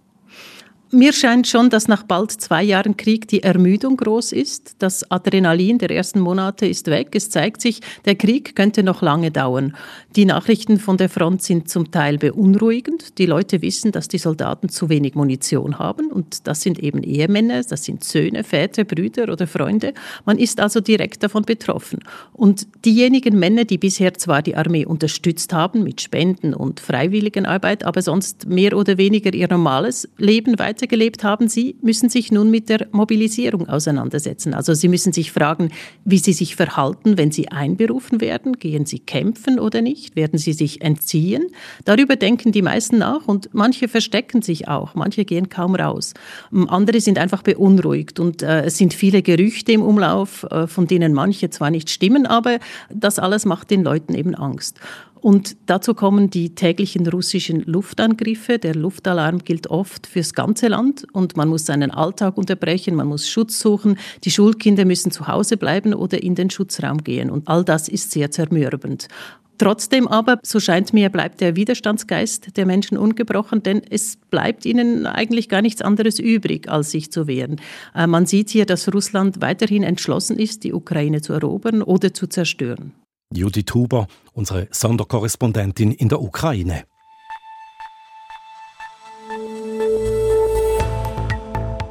Mir 0.94 1.12
scheint 1.12 1.48
schon, 1.48 1.70
dass 1.70 1.88
nach 1.88 2.04
bald 2.04 2.30
zwei 2.30 2.62
Jahren 2.62 2.96
Krieg 2.96 3.26
die 3.26 3.42
Ermüdung 3.42 3.96
groß 3.96 4.30
ist. 4.30 4.76
Das 4.78 5.10
Adrenalin 5.10 5.78
der 5.78 5.90
ersten 5.90 6.20
Monate 6.20 6.66
ist 6.68 6.86
weg. 6.86 7.08
Es 7.16 7.30
zeigt 7.30 7.62
sich, 7.62 7.80
der 8.04 8.14
Krieg 8.14 8.54
könnte 8.54 8.84
noch 8.84 9.02
lange 9.02 9.32
dauern. 9.32 9.74
Die 10.14 10.24
Nachrichten 10.24 10.78
von 10.78 10.96
der 10.96 11.08
Front 11.08 11.42
sind 11.42 11.68
zum 11.68 11.90
Teil 11.90 12.18
beunruhigend. 12.18 13.18
Die 13.18 13.26
Leute 13.26 13.60
wissen, 13.60 13.90
dass 13.90 14.06
die 14.06 14.18
Soldaten 14.18 14.68
zu 14.68 14.88
wenig 14.88 15.16
Munition 15.16 15.80
haben. 15.80 16.12
Und 16.12 16.46
das 16.46 16.62
sind 16.62 16.78
eben 16.78 17.02
Ehemänner, 17.02 17.62
das 17.64 17.82
sind 17.82 18.04
Söhne, 18.04 18.44
Väter, 18.44 18.84
Brüder 18.84 19.32
oder 19.32 19.48
Freunde. 19.48 19.94
Man 20.24 20.38
ist 20.38 20.60
also 20.60 20.78
direkt 20.78 21.24
davon 21.24 21.42
betroffen. 21.42 22.04
Und 22.32 22.68
diejenigen 22.84 23.36
Männer, 23.36 23.64
die 23.64 23.78
bisher 23.78 24.14
zwar 24.14 24.42
die 24.42 24.54
Armee 24.54 24.86
unterstützt 24.86 25.52
haben 25.52 25.82
mit 25.82 26.00
Spenden 26.02 26.54
und 26.54 26.78
Freiwilligenarbeit, 26.78 27.82
aber 27.82 28.00
sonst 28.00 28.46
mehr 28.46 28.76
oder 28.76 28.96
weniger 28.96 29.34
ihr 29.34 29.48
normales 29.48 30.08
Leben 30.18 30.56
weiter 30.60 30.83
gelebt 30.86 31.24
haben 31.24 31.48
Sie, 31.48 31.76
müssen 31.82 32.08
sich 32.08 32.32
nun 32.32 32.50
mit 32.50 32.68
der 32.68 32.88
Mobilisierung 32.92 33.68
auseinandersetzen. 33.68 34.54
Also 34.54 34.74
Sie 34.74 34.88
müssen 34.88 35.12
sich 35.12 35.32
fragen, 35.32 35.70
wie 36.04 36.18
Sie 36.18 36.32
sich 36.32 36.56
verhalten, 36.56 37.18
wenn 37.18 37.30
Sie 37.30 37.48
einberufen 37.48 38.20
werden. 38.20 38.58
Gehen 38.58 38.86
Sie 38.86 38.98
kämpfen 38.98 39.58
oder 39.58 39.82
nicht? 39.82 40.16
Werden 40.16 40.38
Sie 40.38 40.52
sich 40.52 40.82
entziehen? 40.82 41.46
Darüber 41.84 42.16
denken 42.16 42.52
die 42.52 42.62
meisten 42.62 42.98
nach 42.98 43.26
und 43.26 43.50
manche 43.52 43.88
verstecken 43.88 44.42
sich 44.42 44.68
auch, 44.68 44.94
manche 44.94 45.24
gehen 45.24 45.48
kaum 45.48 45.74
raus. 45.74 46.14
Ähm, 46.52 46.68
andere 46.68 47.00
sind 47.00 47.18
einfach 47.18 47.42
beunruhigt 47.42 48.20
und 48.20 48.42
äh, 48.42 48.62
es 48.64 48.78
sind 48.78 48.94
viele 48.94 49.22
Gerüchte 49.22 49.72
im 49.72 49.82
Umlauf, 49.82 50.44
äh, 50.50 50.66
von 50.66 50.86
denen 50.86 51.12
manche 51.12 51.50
zwar 51.50 51.70
nicht 51.70 51.90
stimmen, 51.90 52.26
aber 52.26 52.58
das 52.92 53.18
alles 53.18 53.44
macht 53.44 53.70
den 53.70 53.82
Leuten 53.82 54.14
eben 54.14 54.34
Angst. 54.34 54.80
Und 55.24 55.56
dazu 55.64 55.94
kommen 55.94 56.28
die 56.28 56.54
täglichen 56.54 57.06
russischen 57.06 57.62
Luftangriffe. 57.62 58.58
Der 58.58 58.74
Luftalarm 58.74 59.38
gilt 59.38 59.68
oft 59.68 60.06
fürs 60.06 60.34
ganze 60.34 60.68
Land 60.68 61.06
und 61.14 61.34
man 61.34 61.48
muss 61.48 61.64
seinen 61.64 61.90
Alltag 61.90 62.36
unterbrechen, 62.36 62.94
man 62.94 63.06
muss 63.06 63.26
Schutz 63.26 63.58
suchen. 63.58 63.96
Die 64.24 64.30
Schulkinder 64.30 64.84
müssen 64.84 65.10
zu 65.12 65.26
Hause 65.26 65.56
bleiben 65.56 65.94
oder 65.94 66.22
in 66.22 66.34
den 66.34 66.50
Schutzraum 66.50 67.02
gehen. 67.02 67.30
Und 67.30 67.48
all 67.48 67.64
das 67.64 67.88
ist 67.88 68.10
sehr 68.10 68.30
zermürbend. 68.30 69.08
Trotzdem 69.56 70.08
aber, 70.08 70.40
so 70.42 70.60
scheint 70.60 70.92
mir, 70.92 71.08
bleibt 71.08 71.40
der 71.40 71.56
Widerstandsgeist 71.56 72.58
der 72.58 72.66
Menschen 72.66 72.98
ungebrochen, 72.98 73.62
denn 73.62 73.80
es 73.88 74.18
bleibt 74.28 74.66
ihnen 74.66 75.06
eigentlich 75.06 75.48
gar 75.48 75.62
nichts 75.62 75.80
anderes 75.80 76.18
übrig, 76.18 76.68
als 76.68 76.90
sich 76.90 77.10
zu 77.10 77.26
wehren. 77.26 77.62
Äh, 77.94 78.06
man 78.06 78.26
sieht 78.26 78.50
hier, 78.50 78.66
dass 78.66 78.92
Russland 78.92 79.40
weiterhin 79.40 79.84
entschlossen 79.84 80.38
ist, 80.38 80.64
die 80.64 80.74
Ukraine 80.74 81.22
zu 81.22 81.32
erobern 81.32 81.80
oder 81.80 82.12
zu 82.12 82.26
zerstören. 82.26 82.92
Judith 83.36 83.74
Huber, 83.74 84.06
unsere 84.32 84.68
Sonderkorrespondentin 84.70 85.92
in 85.92 86.08
der 86.08 86.20
Ukraine. 86.20 86.84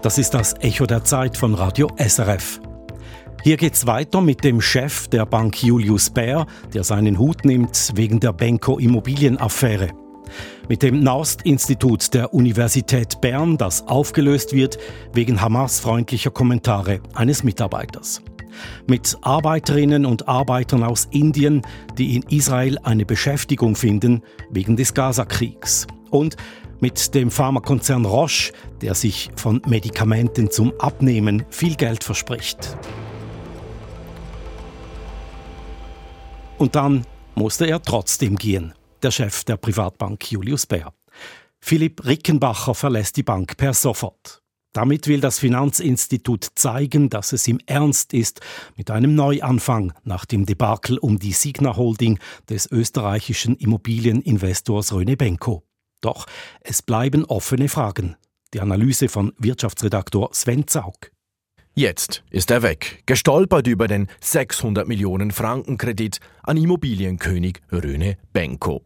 Das 0.02 0.18
ist 0.18 0.34
das 0.34 0.54
Echo 0.60 0.86
der 0.86 1.04
Zeit 1.04 1.38
von 1.38 1.54
Radio 1.54 1.90
SRF. 1.98 2.60
Hier 3.44 3.58
geht's 3.58 3.86
weiter 3.86 4.22
mit 4.22 4.44
dem 4.44 4.62
Chef 4.62 5.08
der 5.10 5.26
Bank 5.26 5.62
Julius 5.64 6.10
Baer, 6.10 6.46
der 6.74 6.84
seinen 6.84 7.20
Hut 7.20 7.44
nimmt 7.44 7.92
wegen 7.96 8.20
der 8.20 8.32
Benko 8.32 8.80
Immobilienaffäre. 8.80 9.90
Mit 10.70 10.82
dem 10.82 11.02
Naust-Institut 11.02 12.14
der 12.14 12.34
Universität 12.34 13.20
Bern, 13.20 13.58
das 13.58 13.86
aufgelöst 13.88 14.54
wird 14.54 14.78
wegen 15.12 15.42
Hamas-freundlicher 15.42 16.32
Kommentare 16.32 17.02
eines 17.14 17.44
Mitarbeiters 17.44 18.22
mit 18.88 19.18
Arbeiterinnen 19.22 20.06
und 20.06 20.28
Arbeitern 20.28 20.84
aus 20.84 21.08
Indien, 21.12 21.62
die 21.98 22.16
in 22.16 22.24
Israel 22.30 22.78
eine 22.84 23.06
Beschäftigung 23.06 23.76
finden 23.76 24.22
wegen 24.50 24.76
des 24.76 24.94
Gazakriegs. 24.94 25.88
Und 26.10 26.36
mit 26.80 27.16
dem 27.16 27.32
Pharmakonzern 27.32 28.06
Roche, 28.06 28.52
der 28.82 28.94
sich 28.94 29.30
von 29.36 29.62
Medikamenten 29.66 30.52
zum 30.52 30.74
Abnehmen 30.80 31.46
viel 31.50 31.76
Geld 31.76 32.04
verspricht. 32.04 32.78
Und 36.58 36.76
dann 36.76 37.06
musste 37.36 37.66
er 37.66 37.82
trotzdem 37.82 38.38
gehen, 38.38 38.74
der 39.02 39.12
Chef 39.12 39.44
der 39.46 39.58
Privatbank 39.58 40.32
Julius 40.32 40.66
Baer. 40.66 40.94
Philipp 41.60 42.06
Rickenbacher 42.06 42.76
verlässt 42.76 43.16
die 43.16 43.24
Bank 43.24 43.56
per 43.56 43.74
sofort. 43.74 44.43
Damit 44.74 45.08
will 45.08 45.22
das 45.22 45.38
Finanzinstitut 45.38 46.48
zeigen, 46.56 47.10
dass 47.10 47.32
es 47.32 47.48
ihm 47.48 47.60
ernst 47.68 48.12
ist 48.14 48.42
mit 48.76 48.90
einem 48.90 49.14
Neuanfang 49.14 49.94
nach 50.04 50.26
dem 50.26 50.48
Debakel 50.48 50.98
um 50.98 51.20
die 51.20 51.32
Signa 51.32 51.76
Holding 51.78 52.20
des 52.50 52.70
österreichischen 52.72 53.56
Immobilieninvestors 53.56 54.92
Röne 54.94 55.16
Benko. 55.16 55.64
Doch 56.02 56.26
es 56.62 56.82
bleiben 56.82 57.24
offene 57.24 57.70
Fragen. 57.70 58.18
Die 58.54 58.62
Analyse 58.62 59.10
von 59.10 59.34
Wirtschaftsredaktor 59.38 60.30
Sven 60.34 60.68
Zaug. 60.68 61.13
Jetzt 61.76 62.24
ist 62.30 62.52
er 62.52 62.62
weg, 62.62 63.02
gestolpert 63.08 63.66
über 63.66 63.88
den 63.88 64.08
600 64.22 64.88
Millionen 64.88 65.32
Franken 65.32 65.80
Kredit 65.80 66.20
an 66.44 66.56
Immobilienkönig 66.56 67.62
Röne 67.72 68.18
Benko. 68.32 68.84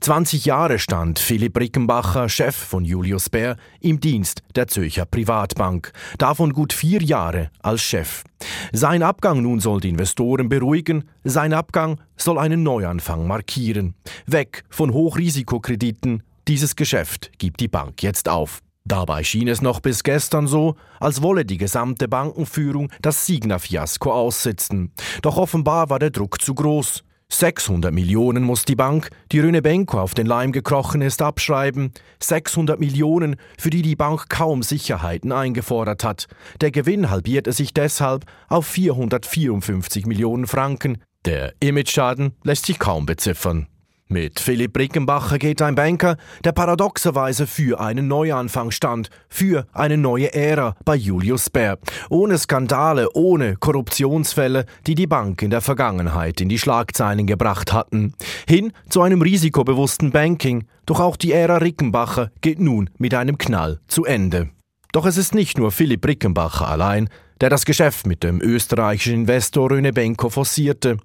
20 0.00 0.44
Jahre 0.44 0.78
stand 0.78 1.18
Philipp 1.18 1.58
Rickenbacher, 1.58 2.28
Chef 2.28 2.54
von 2.54 2.84
Julius 2.84 3.30
Baer, 3.30 3.56
im 3.80 4.00
Dienst 4.00 4.42
der 4.54 4.66
Zürcher 4.66 5.06
Privatbank, 5.06 5.92
davon 6.18 6.52
gut 6.52 6.74
vier 6.74 7.00
Jahre 7.00 7.50
als 7.62 7.80
Chef. 7.80 8.22
Sein 8.70 9.02
Abgang 9.02 9.40
nun 9.40 9.60
soll 9.60 9.80
die 9.80 9.88
Investoren 9.88 10.50
beruhigen, 10.50 11.08
sein 11.24 11.54
Abgang 11.54 12.02
soll 12.18 12.38
einen 12.38 12.62
Neuanfang 12.62 13.26
markieren. 13.26 13.94
Weg 14.26 14.64
von 14.68 14.92
Hochrisikokrediten, 14.92 16.22
dieses 16.48 16.76
Geschäft 16.76 17.30
gibt 17.38 17.60
die 17.60 17.68
Bank 17.68 18.02
jetzt 18.02 18.28
auf. 18.28 18.60
Dabei 18.86 19.24
schien 19.24 19.48
es 19.48 19.62
noch 19.62 19.80
bis 19.80 20.04
gestern 20.04 20.46
so, 20.46 20.76
als 21.00 21.20
wolle 21.20 21.44
die 21.44 21.58
gesamte 21.58 22.06
Bankenführung 22.06 22.92
das 23.02 23.26
Signa-Fiasko 23.26 24.12
aussitzen. 24.12 24.92
Doch 25.22 25.36
offenbar 25.36 25.90
war 25.90 25.98
der 25.98 26.10
Druck 26.10 26.40
zu 26.40 26.54
groß. 26.54 27.02
600 27.28 27.92
Millionen 27.92 28.44
muss 28.44 28.64
die 28.64 28.76
Bank, 28.76 29.10
die 29.32 29.40
Röne 29.40 29.60
Benko 29.60 29.98
auf 30.00 30.14
den 30.14 30.28
Leim 30.28 30.52
gekrochen 30.52 31.02
ist, 31.02 31.20
abschreiben. 31.20 31.90
600 32.22 32.78
Millionen, 32.78 33.34
für 33.58 33.70
die 33.70 33.82
die 33.82 33.96
Bank 33.96 34.28
kaum 34.28 34.62
Sicherheiten 34.62 35.32
eingefordert 35.32 36.04
hat. 36.04 36.28
Der 36.60 36.70
Gewinn 36.70 37.10
halbierte 37.10 37.52
sich 37.52 37.74
deshalb 37.74 38.24
auf 38.48 38.66
454 38.66 40.06
Millionen 40.06 40.46
Franken. 40.46 40.98
Der 41.24 41.54
Imageschaden 41.58 42.36
lässt 42.44 42.66
sich 42.66 42.78
kaum 42.78 43.04
beziffern. 43.04 43.66
Mit 44.08 44.38
Philipp 44.38 44.78
Rickenbacher 44.78 45.36
geht 45.38 45.60
ein 45.60 45.74
Banker, 45.74 46.16
der 46.44 46.52
paradoxerweise 46.52 47.48
für 47.48 47.80
einen 47.80 48.06
Neuanfang 48.06 48.70
stand, 48.70 49.10
für 49.28 49.66
eine 49.72 49.96
neue 49.96 50.32
Ära 50.32 50.76
bei 50.84 50.94
Julius 50.94 51.50
Baer. 51.50 51.78
Ohne 52.08 52.38
Skandale, 52.38 53.08
ohne 53.14 53.56
Korruptionsfälle, 53.56 54.66
die 54.86 54.94
die 54.94 55.08
Bank 55.08 55.42
in 55.42 55.50
der 55.50 55.60
Vergangenheit 55.60 56.40
in 56.40 56.48
die 56.48 56.58
Schlagzeilen 56.58 57.26
gebracht 57.26 57.72
hatten. 57.72 58.14
Hin 58.48 58.72
zu 58.88 59.02
einem 59.02 59.22
risikobewussten 59.22 60.12
Banking. 60.12 60.68
Doch 60.86 61.00
auch 61.00 61.16
die 61.16 61.32
Ära 61.32 61.56
Rickenbacher 61.56 62.30
geht 62.42 62.60
nun 62.60 62.90
mit 62.98 63.12
einem 63.12 63.38
Knall 63.38 63.80
zu 63.88 64.04
Ende. 64.04 64.50
Doch 64.92 65.06
es 65.06 65.16
ist 65.16 65.34
nicht 65.34 65.58
nur 65.58 65.72
Philipp 65.72 66.06
Rickenbacher 66.06 66.68
allein, 66.68 67.08
der 67.40 67.50
das 67.50 67.64
Geschäft 67.64 68.06
mit 68.06 68.22
dem 68.22 68.40
österreichischen 68.40 69.14
Investor 69.14 69.70
Röne 69.70 69.92
Benko 69.92 70.30
forcierte. 70.30 70.98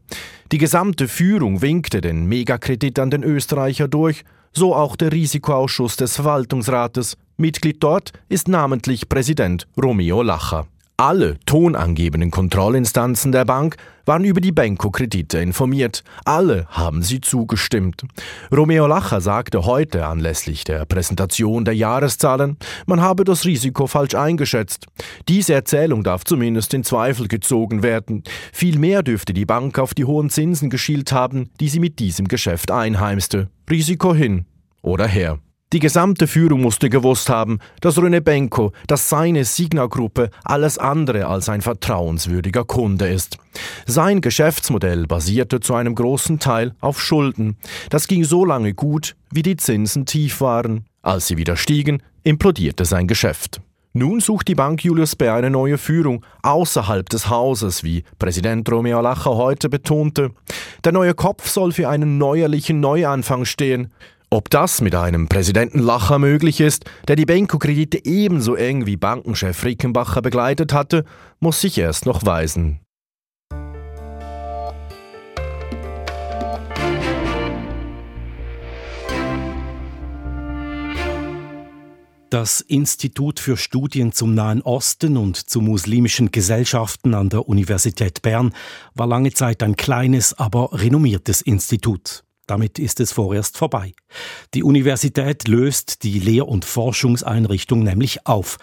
Die 0.51 0.57
gesamte 0.57 1.07
Führung 1.07 1.61
winkte 1.61 2.01
den 2.01 2.25
Megakredit 2.25 2.99
an 2.99 3.11
den 3.11 3.23
Österreicher 3.23 3.87
durch, 3.87 4.23
so 4.53 4.75
auch 4.75 4.95
der 4.95 5.11
Risikoausschuss 5.11 5.97
des 5.97 6.15
Verwaltungsrates. 6.15 7.17
Mitglied 7.37 7.81
dort 7.81 8.13
ist 8.29 8.47
namentlich 8.47 9.09
Präsident 9.09 9.67
Romeo 9.81 10.21
Lacher. 10.21 10.67
Alle 11.01 11.39
tonangebenden 11.47 12.29
Kontrollinstanzen 12.29 13.31
der 13.31 13.43
Bank 13.43 13.77
waren 14.05 14.23
über 14.23 14.39
die 14.39 14.51
Benko-Kredite 14.51 15.39
informiert. 15.39 16.03
Alle 16.25 16.67
haben 16.69 17.01
sie 17.01 17.21
zugestimmt. 17.21 18.03
Romeo 18.55 18.85
Lacher 18.85 19.19
sagte 19.19 19.65
heute 19.65 20.05
anlässlich 20.05 20.63
der 20.63 20.85
Präsentation 20.85 21.65
der 21.65 21.73
Jahreszahlen, 21.73 22.55
man 22.85 23.01
habe 23.01 23.23
das 23.23 23.45
Risiko 23.45 23.87
falsch 23.87 24.13
eingeschätzt. 24.13 24.85
Diese 25.27 25.55
Erzählung 25.55 26.03
darf 26.03 26.23
zumindest 26.23 26.71
in 26.75 26.83
Zweifel 26.83 27.27
gezogen 27.27 27.81
werden. 27.81 28.23
Vielmehr 28.53 29.01
dürfte 29.01 29.33
die 29.33 29.45
Bank 29.45 29.79
auf 29.79 29.95
die 29.95 30.05
hohen 30.05 30.29
Zinsen 30.29 30.69
geschielt 30.69 31.11
haben, 31.11 31.49
die 31.59 31.69
sie 31.69 31.79
mit 31.79 31.97
diesem 31.97 32.27
Geschäft 32.27 32.69
einheimste. 32.69 33.49
Risiko 33.67 34.13
hin 34.13 34.45
oder 34.83 35.07
her. 35.07 35.39
Die 35.73 35.79
gesamte 35.79 36.27
Führung 36.27 36.59
musste 36.59 36.89
gewusst 36.89 37.29
haben, 37.29 37.59
dass 37.79 37.97
René 37.97 38.19
Benko, 38.19 38.73
dass 38.87 39.07
seine 39.07 39.45
Signa-Gruppe 39.45 40.29
alles 40.43 40.77
andere 40.77 41.27
als 41.27 41.47
ein 41.47 41.61
vertrauenswürdiger 41.61 42.65
Kunde 42.65 43.07
ist. 43.07 43.37
Sein 43.85 44.19
Geschäftsmodell 44.19 45.07
basierte 45.07 45.61
zu 45.61 45.73
einem 45.75 45.95
großen 45.95 46.39
Teil 46.39 46.73
auf 46.81 47.01
Schulden. 47.01 47.55
Das 47.89 48.07
ging 48.07 48.25
so 48.25 48.43
lange 48.43 48.73
gut, 48.73 49.15
wie 49.31 49.43
die 49.43 49.55
Zinsen 49.55 50.05
tief 50.05 50.41
waren. 50.41 50.83
Als 51.03 51.27
sie 51.27 51.37
wieder 51.37 51.55
stiegen, 51.55 52.03
implodierte 52.23 52.83
sein 52.83 53.07
Geschäft. 53.07 53.61
Nun 53.93 54.19
sucht 54.19 54.49
die 54.49 54.55
Bank 54.55 54.83
Julius 54.83 55.15
Baer 55.15 55.35
eine 55.35 55.49
neue 55.49 55.77
Führung 55.77 56.25
außerhalb 56.43 57.07
des 57.07 57.29
Hauses, 57.29 57.83
wie 57.83 58.03
Präsident 58.19 58.69
Romeo 58.69 58.99
Lacher 59.01 59.35
heute 59.35 59.69
betonte. 59.69 60.31
Der 60.83 60.91
neue 60.91 61.13
Kopf 61.13 61.47
soll 61.47 61.71
für 61.71 61.87
einen 61.87 62.17
neuerlichen 62.17 62.81
Neuanfang 62.81 63.45
stehen. 63.45 63.91
Ob 64.33 64.49
das 64.49 64.79
mit 64.79 64.95
einem 64.95 65.27
Präsidenten 65.27 65.79
Lacher 65.79 66.17
möglich 66.17 66.61
ist, 66.61 66.85
der 67.09 67.17
die 67.17 67.25
Benko-Kredite 67.25 68.05
ebenso 68.05 68.55
eng 68.55 68.85
wie 68.85 68.95
Bankenchef 68.95 69.65
Rickenbacher 69.65 70.21
begleitet 70.21 70.71
hatte, 70.71 71.03
muss 71.41 71.59
sich 71.59 71.77
erst 71.77 72.05
noch 72.05 72.25
weisen. 72.25 72.79
Das 82.29 82.61
Institut 82.61 83.41
für 83.41 83.57
Studien 83.57 84.13
zum 84.13 84.33
Nahen 84.33 84.61
Osten 84.61 85.17
und 85.17 85.35
zu 85.35 85.59
muslimischen 85.59 86.31
Gesellschaften 86.31 87.13
an 87.15 87.27
der 87.27 87.49
Universität 87.49 88.21
Bern 88.21 88.53
war 88.95 89.07
lange 89.07 89.33
Zeit 89.33 89.61
ein 89.61 89.75
kleines, 89.75 90.33
aber 90.39 90.69
renommiertes 90.71 91.41
Institut. 91.41 92.23
Damit 92.51 92.79
ist 92.79 92.99
es 92.99 93.13
vorerst 93.13 93.57
vorbei. 93.57 93.93
Die 94.53 94.61
Universität 94.61 95.47
löst 95.47 96.03
die 96.03 96.19
Lehr- 96.19 96.49
und 96.49 96.65
Forschungseinrichtung 96.65 97.81
nämlich 97.81 98.27
auf. 98.27 98.57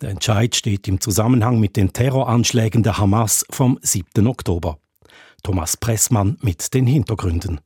Der 0.00 0.08
Entscheid 0.08 0.56
steht 0.56 0.88
im 0.88 0.98
Zusammenhang 0.98 1.60
mit 1.60 1.76
den 1.76 1.92
Terroranschlägen 1.92 2.82
der 2.82 2.96
Hamas 2.96 3.44
vom 3.50 3.78
7. 3.82 4.26
Oktober. 4.26 4.78
Thomas 5.42 5.76
Pressmann 5.76 6.38
mit 6.40 6.72
den 6.72 6.86
Hintergründen. 6.86 7.60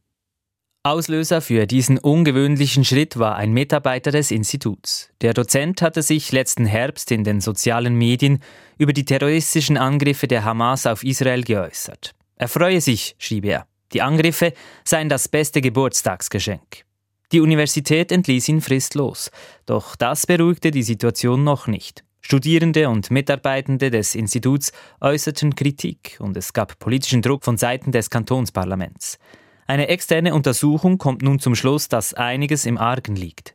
Auslöser 0.83 1.41
für 1.41 1.69
diesen 1.69 1.99
ungewöhnlichen 1.99 2.85
Schritt 2.85 3.17
war 3.17 3.37
ein 3.37 3.53
Mitarbeiter 3.53 4.11
des 4.11 4.33
Instituts. 4.33 5.11
Der 5.21 5.33
Dozent 5.33 5.81
hatte 5.81 6.03
sich 6.03 6.33
letzten 6.33 6.67
Herbst 6.67 7.13
in 7.13 7.23
den 7.23 7.41
sozialen 7.41 7.95
Medien 7.95 8.41
über 8.79 8.93
die 8.93 9.05
terroristischen 9.05 9.77
Angriffe 9.77 10.27
der 10.27 10.45
Hamas 10.45 10.87
auf 10.87 11.05
Israel 11.05 11.45
geäußert. 11.45 12.17
Er 12.35 12.49
freue 12.49 12.81
sich, 12.81 13.15
schrieb 13.21 13.45
er, 13.45 13.69
die 13.93 14.03
Angriffe 14.03 14.53
seien 14.85 15.09
das 15.09 15.29
beste 15.29 15.61
Geburtstagsgeschenk. 15.61 16.85
Die 17.33 17.41
Universität 17.41 18.11
entließ 18.11 18.49
ihn 18.49 18.61
fristlos, 18.61 19.31
doch 19.67 19.97
das 19.97 20.27
beruhigte 20.27 20.71
die 20.71 20.83
Situation 20.83 21.45
noch 21.45 21.67
nicht. 21.67 22.05
Studierende 22.21 22.89
und 22.89 23.11
Mitarbeitende 23.11 23.91
des 23.91 24.15
Instituts 24.15 24.73
äußerten 25.01 25.55
Kritik 25.55 26.17
und 26.21 26.37
es 26.37 26.53
gab 26.53 26.79
politischen 26.79 27.23
Druck 27.23 27.45
von 27.45 27.57
Seiten 27.57 27.93
des 27.93 28.11
Kantonsparlaments. 28.11 29.19
Eine 29.67 29.89
externe 29.89 30.35
Untersuchung 30.35 30.99
kommt 30.99 31.23
nun 31.23 31.39
zum 31.39 31.55
Schluss, 31.55 31.89
dass 31.89 32.15
einiges 32.15 32.67
im 32.67 32.79
Argen 32.79 33.17
liegt. 33.17 33.55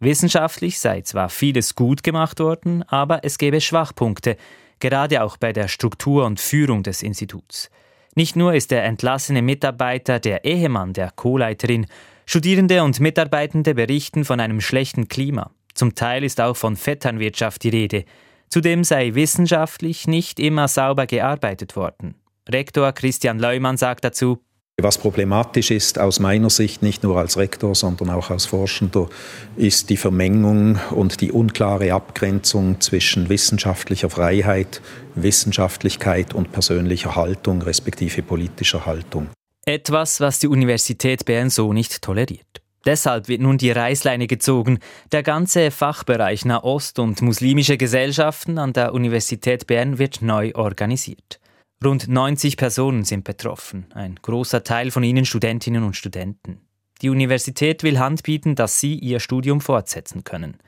Wissenschaftlich 0.00 0.80
sei 0.80 1.02
zwar 1.02 1.28
vieles 1.28 1.76
gut 1.76 2.02
gemacht 2.02 2.40
worden, 2.40 2.82
aber 2.88 3.24
es 3.24 3.38
gäbe 3.38 3.60
Schwachpunkte, 3.60 4.36
gerade 4.80 5.22
auch 5.22 5.36
bei 5.36 5.52
der 5.52 5.68
Struktur 5.68 6.26
und 6.26 6.40
Führung 6.40 6.82
des 6.82 7.04
Instituts. 7.04 7.70
Nicht 8.14 8.36
nur 8.36 8.54
ist 8.54 8.70
der 8.70 8.84
entlassene 8.84 9.42
Mitarbeiter 9.42 10.20
der 10.20 10.44
Ehemann 10.44 10.92
der 10.92 11.10
Co-Leiterin, 11.10 11.86
Studierende 12.26 12.82
und 12.82 13.00
Mitarbeitende 13.00 13.74
berichten 13.74 14.24
von 14.24 14.38
einem 14.38 14.60
schlechten 14.60 15.08
Klima. 15.08 15.50
Zum 15.74 15.94
Teil 15.94 16.22
ist 16.22 16.40
auch 16.40 16.56
von 16.56 16.76
Vetternwirtschaft 16.76 17.62
die 17.62 17.70
Rede. 17.70 18.04
Zudem 18.48 18.84
sei 18.84 19.14
wissenschaftlich 19.14 20.06
nicht 20.06 20.38
immer 20.38 20.68
sauber 20.68 21.06
gearbeitet 21.06 21.74
worden. 21.74 22.14
Rektor 22.48 22.92
Christian 22.92 23.38
Leumann 23.38 23.76
sagt 23.76 24.04
dazu, 24.04 24.38
was 24.82 24.98
problematisch 24.98 25.70
ist 25.70 25.98
aus 25.98 26.20
meiner 26.20 26.50
Sicht, 26.50 26.82
nicht 26.82 27.02
nur 27.02 27.18
als 27.18 27.36
Rektor, 27.36 27.74
sondern 27.74 28.10
auch 28.10 28.30
als 28.30 28.46
Forschender, 28.46 29.08
ist 29.56 29.90
die 29.90 29.96
Vermengung 29.96 30.78
und 30.90 31.20
die 31.20 31.32
unklare 31.32 31.92
Abgrenzung 31.92 32.80
zwischen 32.80 33.28
wissenschaftlicher 33.28 34.10
Freiheit, 34.10 34.80
Wissenschaftlichkeit 35.14 36.34
und 36.34 36.52
persönlicher 36.52 37.16
Haltung 37.16 37.62
respektive 37.62 38.22
politischer 38.22 38.86
Haltung. 38.86 39.28
Etwas, 39.64 40.20
was 40.20 40.38
die 40.38 40.48
Universität 40.48 41.24
Bern 41.24 41.50
so 41.50 41.72
nicht 41.72 42.02
toleriert. 42.02 42.62
Deshalb 42.84 43.28
wird 43.28 43.40
nun 43.40 43.58
die 43.58 43.70
Reißleine 43.70 44.26
gezogen. 44.26 44.80
Der 45.12 45.22
ganze 45.22 45.70
Fachbereich 45.70 46.44
Nahost 46.44 46.98
und 46.98 47.22
muslimische 47.22 47.76
Gesellschaften 47.76 48.58
an 48.58 48.72
der 48.72 48.92
Universität 48.92 49.68
Bern 49.68 49.98
wird 49.98 50.20
neu 50.20 50.52
organisiert. 50.54 51.38
Rund 51.84 52.06
90 52.06 52.56
Personen 52.56 53.02
sind 53.02 53.24
betroffen, 53.24 53.86
ein 53.94 54.14
großer 54.14 54.62
Teil 54.62 54.90
von 54.92 55.02
ihnen 55.02 55.24
Studentinnen 55.24 55.82
und 55.82 55.96
Studenten. 55.96 56.60
Die 57.00 57.08
Universität 57.08 57.82
will 57.82 57.98
Hand 57.98 58.22
bieten, 58.22 58.54
dass 58.54 58.78
sie 58.78 58.94
ihr 58.94 59.18
Studium 59.18 59.60
fortsetzen 59.60 60.22
können. 60.22 60.58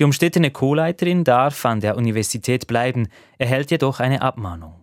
Die 0.00 0.04
umstrittene 0.04 0.50
Co-Leiterin 0.50 1.22
darf 1.22 1.64
an 1.64 1.80
der 1.80 1.96
Universität 1.96 2.66
bleiben, 2.66 3.06
erhält 3.38 3.70
jedoch 3.70 4.00
eine 4.00 4.22
Abmahnung. 4.22 4.74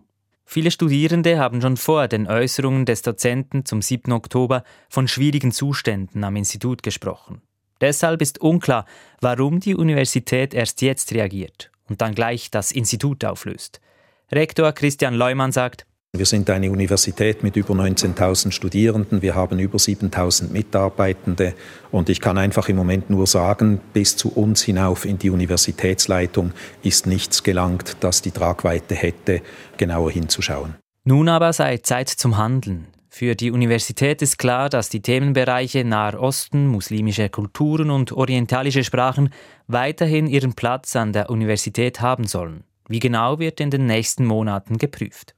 Viele 0.46 0.70
Studierende 0.70 1.38
haben 1.38 1.60
schon 1.60 1.76
vor 1.76 2.08
den 2.08 2.26
Äußerungen 2.26 2.86
des 2.86 3.02
Dozenten 3.02 3.66
zum 3.66 3.82
7. 3.82 4.12
Oktober 4.12 4.62
von 4.88 5.06
schwierigen 5.06 5.52
Zuständen 5.52 6.24
am 6.24 6.36
Institut 6.36 6.82
gesprochen. 6.82 7.42
Deshalb 7.82 8.22
ist 8.22 8.40
unklar, 8.40 8.86
warum 9.20 9.60
die 9.60 9.74
Universität 9.74 10.54
erst 10.54 10.80
jetzt 10.80 11.12
reagiert 11.12 11.70
und 11.90 12.00
dann 12.00 12.14
gleich 12.14 12.50
das 12.50 12.72
Institut 12.72 13.24
auflöst. 13.26 13.82
Rektor 14.30 14.72
Christian 14.72 15.14
Leumann 15.14 15.52
sagt, 15.52 15.86
wir 16.14 16.26
sind 16.26 16.50
eine 16.50 16.70
Universität 16.70 17.42
mit 17.42 17.56
über 17.56 17.74
19.000 17.74 18.50
Studierenden, 18.50 19.22
wir 19.22 19.34
haben 19.34 19.58
über 19.58 19.78
7.000 19.78 20.50
Mitarbeitende 20.50 21.54
und 21.90 22.08
ich 22.08 22.20
kann 22.20 22.36
einfach 22.36 22.68
im 22.68 22.76
Moment 22.76 23.08
nur 23.08 23.26
sagen, 23.26 23.80
bis 23.92 24.16
zu 24.16 24.30
uns 24.30 24.62
hinauf 24.62 25.04
in 25.04 25.18
die 25.18 25.30
Universitätsleitung 25.30 26.52
ist 26.82 27.06
nichts 27.06 27.42
gelangt, 27.42 27.96
das 28.00 28.20
die 28.20 28.30
Tragweite 28.30 28.94
hätte, 28.94 29.40
genauer 29.76 30.10
hinzuschauen. 30.10 30.76
Nun 31.04 31.28
aber 31.28 31.52
sei 31.54 31.78
Zeit 31.78 32.08
zum 32.08 32.36
Handeln. 32.36 32.86
Für 33.08 33.34
die 33.34 33.50
Universität 33.50 34.20
ist 34.20 34.38
klar, 34.38 34.68
dass 34.68 34.90
die 34.90 35.00
Themenbereiche 35.00 35.84
Naher 35.84 36.20
Osten, 36.20 36.66
muslimische 36.66 37.30
Kulturen 37.30 37.90
und 37.90 38.12
orientalische 38.12 38.84
Sprachen 38.84 39.30
weiterhin 39.66 40.26
ihren 40.26 40.52
Platz 40.52 40.96
an 40.96 41.14
der 41.14 41.30
Universität 41.30 42.02
haben 42.02 42.26
sollen. 42.26 42.64
Wie 42.88 42.98
genau 42.98 43.38
wird 43.38 43.60
in 43.60 43.70
den 43.70 43.86
nächsten 43.86 44.24
Monaten 44.24 44.78
geprüft. 44.78 45.34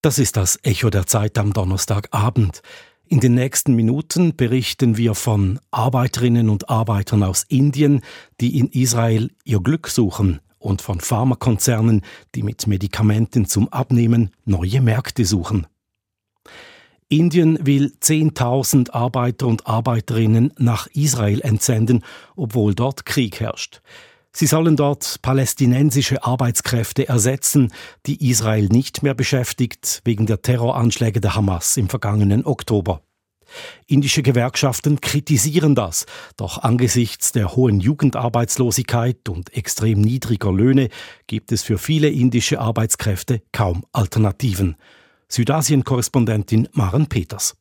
Das 0.00 0.18
ist 0.18 0.36
das 0.36 0.58
Echo 0.62 0.90
der 0.90 1.06
Zeit 1.06 1.36
am 1.38 1.52
Donnerstagabend. 1.52 2.62
In 3.06 3.20
den 3.20 3.34
nächsten 3.34 3.74
Minuten 3.74 4.36
berichten 4.36 4.96
wir 4.96 5.14
von 5.14 5.58
Arbeiterinnen 5.70 6.48
und 6.48 6.68
Arbeitern 6.68 7.22
aus 7.22 7.44
Indien, 7.48 8.02
die 8.40 8.58
in 8.58 8.68
Israel 8.68 9.30
ihr 9.44 9.60
Glück 9.60 9.88
suchen, 9.88 10.40
und 10.58 10.82
von 10.82 11.00
Pharmakonzernen, 11.00 12.02
die 12.34 12.42
mit 12.42 12.66
Medikamenten 12.66 13.46
zum 13.46 13.68
Abnehmen 13.68 14.30
neue 14.44 14.80
Märkte 14.80 15.24
suchen. 15.24 15.66
Indien 17.08 17.58
will 17.64 17.94
10.000 18.00 18.90
Arbeiter 18.90 19.46
und 19.46 19.66
Arbeiterinnen 19.66 20.52
nach 20.58 20.88
Israel 20.88 21.40
entsenden, 21.40 22.04
obwohl 22.36 22.74
dort 22.74 23.06
Krieg 23.06 23.40
herrscht. 23.40 23.80
Sie 24.38 24.46
sollen 24.46 24.76
dort 24.76 25.20
palästinensische 25.20 26.22
Arbeitskräfte 26.22 27.08
ersetzen, 27.08 27.72
die 28.06 28.30
Israel 28.30 28.66
nicht 28.66 29.02
mehr 29.02 29.14
beschäftigt 29.14 30.00
wegen 30.04 30.26
der 30.26 30.42
Terroranschläge 30.42 31.20
der 31.20 31.34
Hamas 31.34 31.76
im 31.76 31.88
vergangenen 31.88 32.46
Oktober. 32.46 33.02
Indische 33.88 34.22
Gewerkschaften 34.22 35.00
kritisieren 35.00 35.74
das, 35.74 36.06
doch 36.36 36.58
angesichts 36.58 37.32
der 37.32 37.56
hohen 37.56 37.80
Jugendarbeitslosigkeit 37.80 39.28
und 39.28 39.52
extrem 39.56 40.00
niedriger 40.02 40.52
Löhne 40.52 40.90
gibt 41.26 41.50
es 41.50 41.64
für 41.64 41.76
viele 41.76 42.08
indische 42.08 42.60
Arbeitskräfte 42.60 43.42
kaum 43.50 43.84
Alternativen. 43.90 44.76
Südasien-Korrespondentin 45.26 46.68
Maren 46.70 47.08
Peters. 47.08 47.56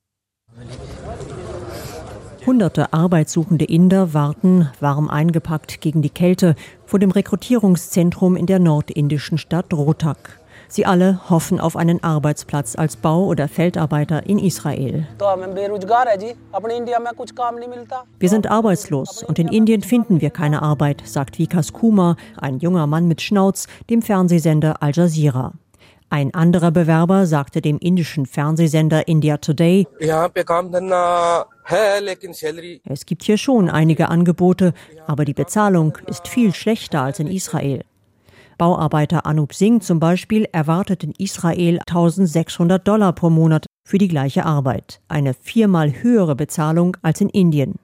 Hunderte 2.48 2.94
arbeitssuchende 2.94 3.66
Inder 3.66 4.14
warten, 4.14 4.70
warm 4.80 5.10
eingepackt 5.10 5.82
gegen 5.82 6.02
die 6.02 6.10
Kälte, 6.10 6.56
vor 6.86 6.98
dem 6.98 7.12
Rekrutierungszentrum 7.12 8.38
in 8.38 8.46
der 8.46 8.60
nordindischen 8.60 9.38
Stadt 9.38 9.74
Rohtak. 9.74 10.40
Sie 10.70 10.86
alle 10.86 11.30
hoffen 11.30 11.60
auf 11.60 11.76
einen 11.76 12.02
Arbeitsplatz 12.02 12.78
als 12.78 12.96
Bau- 12.96 13.26
oder 13.26 13.50
Feldarbeiter 13.50 14.26
in 14.28 14.40
Israel. 14.40 15.06
Wir 18.20 18.30
sind 18.30 18.50
arbeitslos 18.50 19.24
und 19.24 19.40
in 19.40 19.48
Indien 19.50 19.82
finden 19.82 20.22
wir 20.22 20.30
keine 20.30 20.62
Arbeit, 20.62 21.02
sagt 21.04 21.40
Vikas 21.40 21.74
Kumar, 21.74 22.16
ein 22.38 22.60
junger 22.60 22.88
Mann 22.88 23.10
mit 23.10 23.22
Schnauz, 23.22 23.68
dem 23.90 24.02
Fernsehsender 24.02 24.82
Al 24.82 24.94
Jazeera. 24.94 25.52
Ein 26.10 26.34
anderer 26.34 26.72
Bewerber 26.72 27.26
sagte 27.26 27.62
dem 27.62 27.80
indischen 27.80 28.26
Fernsehsender 28.26 29.10
India 29.10 29.38
Today, 29.38 29.86
es 32.90 33.06
gibt 33.06 33.24
hier 33.24 33.38
schon 33.38 33.70
einige 33.70 34.08
Angebote, 34.08 34.74
aber 35.06 35.26
die 35.26 35.34
Bezahlung 35.34 35.98
ist 36.08 36.30
viel 36.30 36.54
schlechter 36.54 37.02
als 37.02 37.20
in 37.20 37.28
Israel. 37.28 37.84
Bauarbeiter 38.58 39.26
Anup 39.26 39.54
Singh 39.54 39.84
zum 39.84 40.00
Beispiel 40.00 40.48
erwartet 40.52 41.04
in 41.04 41.12
Israel 41.18 41.80
1600 41.88 42.88
Dollar 42.88 43.12
pro 43.12 43.30
Monat 43.30 43.66
für 43.84 43.98
die 43.98 44.08
gleiche 44.08 44.46
Arbeit, 44.46 45.02
eine 45.10 45.34
viermal 45.34 45.92
höhere 46.02 46.36
Bezahlung 46.36 46.96
als 47.02 47.20
in 47.20 47.30
Indien. 47.30 47.76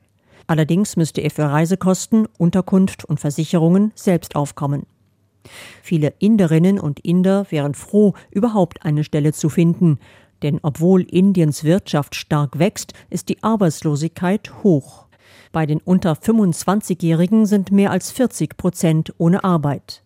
Allerdings 0.47 0.95
müsste 0.95 1.21
er 1.21 1.29
für 1.29 1.43
Reisekosten, 1.43 2.27
Unterkunft 2.37 3.03
und 3.03 3.19
Versicherungen 3.19 3.91
selbst 3.95 4.35
aufkommen. 4.35 4.85
Viele 5.81 6.13
Inderinnen 6.19 6.79
und 6.79 6.99
Inder 7.01 7.45
wären 7.49 7.73
froh, 7.73 8.13
überhaupt 8.31 8.85
eine 8.85 9.03
Stelle 9.03 9.33
zu 9.33 9.49
finden, 9.49 9.99
denn 10.43 10.59
obwohl 10.61 11.01
Indiens 11.03 11.63
Wirtschaft 11.63 12.15
stark 12.15 12.59
wächst, 12.59 12.93
ist 13.09 13.29
die 13.29 13.41
Arbeitslosigkeit 13.41 14.63
hoch. 14.63 15.07
Bei 15.51 15.65
den 15.65 15.79
unter 15.79 16.13
25-Jährigen 16.13 17.45
sind 17.45 17.71
mehr 17.71 17.91
als 17.91 18.11
40 18.11 18.57
Prozent 18.57 19.13
ohne 19.17 19.43
Arbeit. 19.43 20.03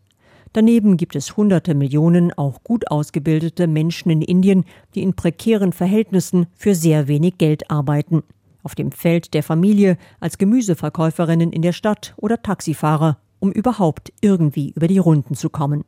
Daneben 0.53 0.97
gibt 0.97 1.15
es 1.15 1.35
hunderte 1.35 1.75
Millionen 1.75 2.33
auch 2.33 2.63
gut 2.63 2.89
ausgebildete 2.89 3.67
Menschen 3.67 4.09
in 4.09 4.21
Indien, 4.21 4.65
die 4.95 5.01
in 5.01 5.13
prekären 5.13 5.73
Verhältnissen 5.73 6.47
für 6.55 6.75
sehr 6.75 7.07
wenig 7.07 7.37
Geld 7.37 7.69
arbeiten. 7.69 8.23
Auf 8.63 8.75
dem 8.75 8.91
Feld 8.91 9.33
der 9.33 9.43
Familie, 9.43 9.97
als 10.19 10.37
Gemüseverkäuferinnen 10.37 11.51
in 11.51 11.61
der 11.61 11.73
Stadt 11.73 12.13
oder 12.17 12.41
Taxifahrer 12.41 13.17
um 13.39 13.51
überhaupt 13.51 14.13
irgendwie 14.21 14.71
über 14.75 14.87
die 14.87 14.99
Runden 14.99 15.35
zu 15.35 15.49
kommen. 15.49 15.83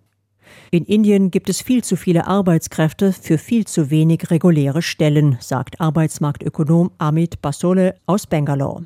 In 0.72 0.86
Indien 0.86 1.32
gibt 1.32 1.50
es 1.50 1.62
viel 1.62 1.84
zu 1.84 1.96
viele 1.96 2.28
Arbeitskräfte 2.28 3.12
für 3.14 3.38
viel 3.38 3.66
zu 3.66 3.90
wenig 3.90 4.30
reguläre 4.30 4.82
Stellen, 4.82 5.38
sagt 5.40 5.80
Arbeitsmarktökonom 5.82 6.92
Amit 6.98 7.42
Basole 7.42 7.96
aus 8.06 8.28
Bangalore. 8.28 8.86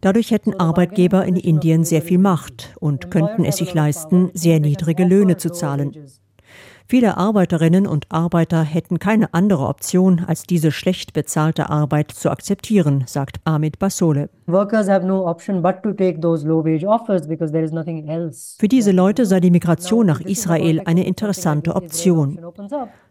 Dadurch 0.00 0.30
hätten 0.30 0.60
Arbeitgeber 0.60 1.24
in 1.24 1.36
Indien 1.36 1.84
sehr 1.84 2.02
viel 2.02 2.18
Macht 2.18 2.74
und 2.80 3.10
könnten 3.10 3.44
es 3.44 3.56
sich 3.56 3.74
leisten, 3.74 4.30
sehr 4.34 4.60
niedrige 4.60 5.04
Löhne 5.04 5.36
zu 5.36 5.50
zahlen. 5.50 5.92
Viele 6.90 7.18
Arbeiterinnen 7.18 7.86
und 7.86 8.06
Arbeiter 8.08 8.62
hätten 8.62 8.98
keine 8.98 9.34
andere 9.34 9.66
Option, 9.66 10.24
als 10.26 10.44
diese 10.44 10.72
schlecht 10.72 11.12
bezahlte 11.12 11.68
Arbeit 11.68 12.12
zu 12.12 12.30
akzeptieren, 12.30 13.04
sagt 13.06 13.40
Amit 13.44 13.78
Basole. 13.78 14.30
Für 14.46 14.66
diese 18.68 18.92
Leute 18.92 19.26
sei 19.26 19.40
die 19.40 19.50
Migration 19.50 20.06
nach 20.06 20.22
Israel 20.22 20.80
eine 20.86 21.06
interessante 21.06 21.76
Option. 21.76 22.38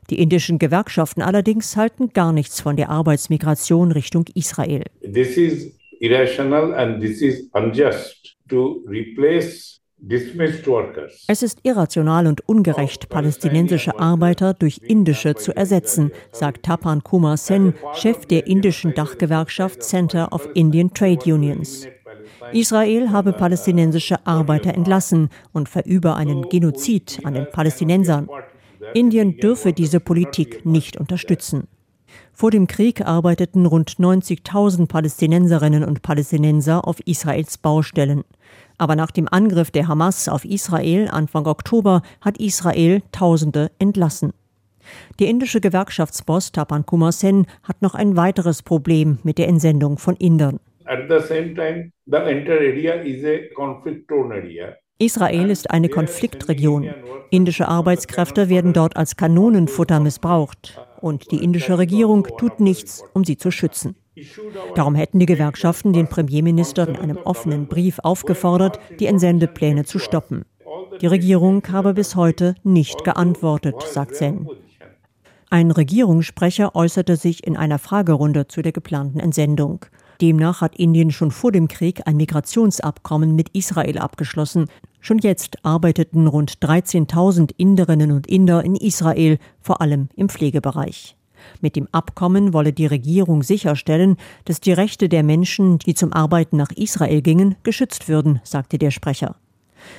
Die 0.09 0.19
indischen 0.19 0.57
Gewerkschaften 0.57 1.21
allerdings 1.21 1.77
halten 1.77 2.09
gar 2.13 2.33
nichts 2.33 2.61
von 2.61 2.77
der 2.77 2.89
Arbeitsmigration 2.89 3.91
Richtung 3.91 4.25
Israel. 4.33 4.85
This 5.01 5.37
is 5.37 5.71
irrational 5.99 6.73
and 6.73 6.99
this 6.99 7.21
is 7.21 7.47
unjust 7.53 8.37
to 8.49 8.81
replace 8.87 9.76
es 11.27 11.43
ist 11.43 11.59
irrational 11.63 12.27
und 12.27 12.47
ungerecht, 12.47 13.09
palästinensische 13.09 13.97
Arbeiter 13.97 14.53
durch 14.53 14.81
indische 14.83 15.33
zu 15.35 15.55
ersetzen, 15.55 16.11
sagt 16.31 16.63
Tapan 16.63 17.03
Kumar 17.03 17.37
Sen, 17.37 17.73
Chef 17.93 18.25
der 18.27 18.45
indischen 18.45 18.93
Dachgewerkschaft 18.93 19.81
Center 19.81 20.31
of 20.31 20.47
Indian 20.53 20.93
Trade 20.93 21.33
Unions. 21.33 21.87
Israel 22.53 23.11
habe 23.11 23.33
palästinensische 23.33 24.25
Arbeiter 24.25 24.73
entlassen 24.73 25.29
und 25.51 25.67
verübe 25.67 26.15
einen 26.15 26.47
Genozid 26.47 27.19
an 27.23 27.33
den 27.33 27.49
Palästinensern. 27.51 28.29
Indien 28.93 29.37
dürfe 29.37 29.73
diese 29.73 29.99
Politik 29.99 30.63
nicht 30.65 30.97
unterstützen. 30.97 31.67
Vor 32.33 32.51
dem 32.51 32.67
Krieg 32.67 33.01
arbeiteten 33.01 33.65
rund 33.65 33.95
90.000 33.97 34.87
Palästinenserinnen 34.87 35.83
und 35.83 36.03
Palästinenser 36.03 36.87
auf 36.87 36.99
Israels 37.05 37.57
Baustellen. 37.57 38.23
Aber 38.77 38.95
nach 38.95 39.11
dem 39.11 39.27
Angriff 39.29 39.71
der 39.71 39.87
Hamas 39.87 40.29
auf 40.29 40.45
Israel 40.45 41.07
Anfang 41.09 41.47
Oktober 41.47 42.01
hat 42.21 42.37
Israel 42.37 43.01
Tausende 43.11 43.71
entlassen. 43.79 44.33
Der 45.19 45.27
indische 45.27 45.61
Gewerkschaftsboss 45.61 46.51
Tapan 46.51 46.85
Kumar 46.85 47.11
Sen 47.11 47.47
hat 47.63 47.81
noch 47.81 47.95
ein 47.95 48.15
weiteres 48.15 48.61
Problem 48.61 49.19
mit 49.23 49.37
der 49.37 49.47
Entsendung 49.47 49.97
von 49.97 50.15
Indern. 50.15 50.59
Israel 54.99 55.49
ist 55.49 55.71
eine 55.71 55.89
Konfliktregion. 55.89 56.89
Indische 57.29 57.67
Arbeitskräfte 57.67 58.49
werden 58.49 58.73
dort 58.73 58.95
als 58.95 59.15
Kanonenfutter 59.15 59.99
missbraucht. 59.99 60.79
Und 61.01 61.31
die 61.31 61.43
indische 61.43 61.77
Regierung 61.77 62.27
tut 62.37 62.59
nichts, 62.59 63.03
um 63.13 63.23
sie 63.23 63.37
zu 63.37 63.51
schützen. 63.51 63.95
Darum 64.75 64.95
hätten 64.95 65.19
die 65.19 65.25
Gewerkschaften 65.25 65.93
den 65.93 66.07
Premierminister 66.07 66.87
in 66.87 66.95
einem 66.95 67.17
offenen 67.17 67.67
Brief 67.67 67.99
aufgefordert, 67.99 68.79
die 68.99 69.05
Entsendepläne 69.05 69.85
zu 69.85 69.99
stoppen. 69.99 70.45
Die 71.01 71.07
Regierung 71.07 71.63
habe 71.71 71.93
bis 71.93 72.15
heute 72.15 72.55
nicht 72.63 73.03
geantwortet, 73.03 73.75
sagt 73.83 74.15
Sen. 74.15 74.47
Ein 75.49 75.71
Regierungssprecher 75.71 76.75
äußerte 76.75 77.15
sich 77.15 77.45
in 77.45 77.55
einer 77.55 77.79
Fragerunde 77.79 78.47
zu 78.47 78.61
der 78.61 78.73
geplanten 78.73 79.19
Entsendung. 79.19 79.85
Demnach 80.19 80.61
hat 80.61 80.75
Indien 80.75 81.11
schon 81.11 81.31
vor 81.31 81.51
dem 81.51 81.67
Krieg 81.67 82.01
ein 82.05 82.17
Migrationsabkommen 82.17 83.35
mit 83.35 83.49
Israel 83.49 83.99
abgeschlossen. 83.99 84.65
Schon 84.99 85.19
jetzt 85.19 85.63
arbeiteten 85.63 86.27
rund 86.27 86.57
13.000 86.57 87.51
Inderinnen 87.55 88.11
und 88.11 88.27
Inder 88.27 88.63
in 88.65 88.75
Israel, 88.75 89.37
vor 89.61 89.79
allem 89.79 90.09
im 90.15 90.27
Pflegebereich. 90.27 91.15
Mit 91.61 91.75
dem 91.75 91.87
Abkommen 91.91 92.53
wolle 92.53 92.73
die 92.73 92.85
Regierung 92.85 93.43
sicherstellen, 93.43 94.17
dass 94.45 94.61
die 94.61 94.73
Rechte 94.73 95.09
der 95.09 95.23
Menschen, 95.23 95.79
die 95.79 95.93
zum 95.93 96.13
Arbeiten 96.13 96.57
nach 96.57 96.71
Israel 96.71 97.21
gingen, 97.21 97.55
geschützt 97.63 98.07
würden, 98.07 98.39
sagte 98.43 98.77
der 98.77 98.91
Sprecher. 98.91 99.35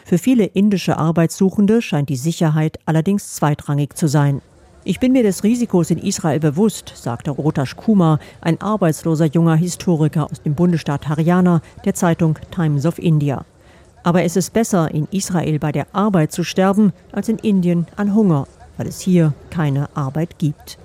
Für 0.05 0.19
viele 0.19 0.45
indische 0.45 0.99
Arbeitssuchende 0.99 1.83
scheint 1.83 2.09
die 2.09 2.17
Sicherheit 2.17 2.79
allerdings 2.85 3.35
zweitrangig 3.35 3.95
zu 3.95 4.09
sein. 4.09 4.41
Ich 4.85 5.01
bin 5.01 5.13
mir 5.13 5.23
des 5.23 5.45
Risikos 5.45 5.91
in 5.91 5.99
Israel 5.99 6.41
bewusst, 6.41 6.93
sagte 6.95 7.31
Rotash 7.31 7.77
Kumar, 7.77 8.21
ein 8.41 8.61
arbeitsloser 8.61 9.27
junger 9.27 9.57
Historiker 9.57 10.25
aus 10.31 10.41
dem 10.43 10.55
Bundesstaat 10.55 11.09
Haryana, 11.09 11.61
der 11.85 11.95
Zeitung 11.95 12.39
Times 12.51 12.87
of 12.87 12.99
India. 12.99 13.45
Aber 14.03 14.23
es 14.23 14.37
ist 14.37 14.53
besser, 14.53 14.91
in 14.95 15.07
Israel 15.11 15.59
bei 15.59 15.73
der 15.73 15.95
Arbeit 15.95 16.33
zu 16.33 16.45
sterben, 16.45 16.93
als 17.13 17.29
in 17.29 17.37
Indien 17.39 17.87
an 17.97 18.15
Hunger, 18.15 18.47
weil 18.77 18.87
es 18.87 19.01
hier 19.01 19.35
keine 19.51 19.95
Arbeit 19.95 20.39
gibt. 20.39 20.79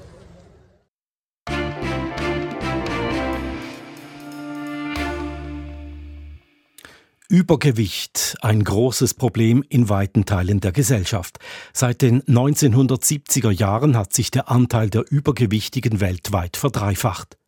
Übergewicht, 7.34 8.38
ein 8.41 8.63
großes 8.63 9.15
Problem 9.15 9.63
in 9.67 9.89
weiten 9.89 10.25
Teilen 10.25 10.59
der 10.59 10.71
Gesellschaft. 10.71 11.39
Seit 11.73 12.03
den 12.03 12.21
1970er 12.21 13.49
Jahren 13.49 13.97
hat 13.97 14.13
sich 14.13 14.29
der 14.29 14.51
Anteil 14.51 14.91
der 14.91 15.03
Übergewichtigen 15.09 15.99
weltweit 15.99 16.57
verdreifacht. 16.57 17.39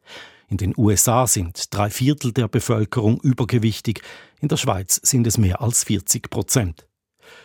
In 0.47 0.57
den 0.57 0.73
USA 0.75 1.27
sind 1.27 1.71
drei 1.71 1.91
Viertel 1.91 2.33
der 2.33 2.47
Bevölkerung 2.47 3.19
übergewichtig, 3.21 4.01
in 4.41 4.47
der 4.47 4.57
Schweiz 4.57 4.99
sind 5.03 5.27
es 5.27 5.37
mehr 5.37 5.61
als 5.61 5.83
40 5.83 6.31
Prozent. 6.31 6.87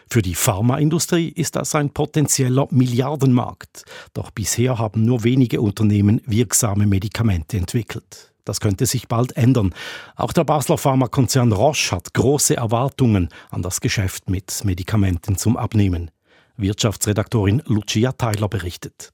Für 0.08 0.22
die 0.22 0.34
Pharmaindustrie 0.34 1.28
ist 1.28 1.56
das 1.56 1.74
ein 1.74 1.90
potenzieller 1.90 2.68
Milliardenmarkt, 2.70 3.84
doch 4.14 4.30
bisher 4.30 4.78
haben 4.78 5.04
nur 5.04 5.24
wenige 5.24 5.60
Unternehmen 5.60 6.22
wirksame 6.24 6.86
Medikamente 6.86 7.58
entwickelt. 7.58 8.29
Das 8.50 8.58
könnte 8.58 8.84
sich 8.84 9.06
bald 9.06 9.36
ändern. 9.36 9.72
Auch 10.16 10.32
der 10.32 10.42
Basler 10.42 10.76
Pharmakonzern 10.76 11.52
Roche 11.52 11.94
hat 11.94 12.12
große 12.14 12.56
Erwartungen 12.56 13.28
an 13.48 13.62
das 13.62 13.80
Geschäft 13.80 14.28
mit 14.28 14.64
Medikamenten 14.64 15.36
zum 15.36 15.56
Abnehmen. 15.56 16.10
Wirtschaftsredaktorin 16.56 17.62
Lucia 17.66 18.10
Tyler 18.10 18.48
berichtet. 18.48 19.12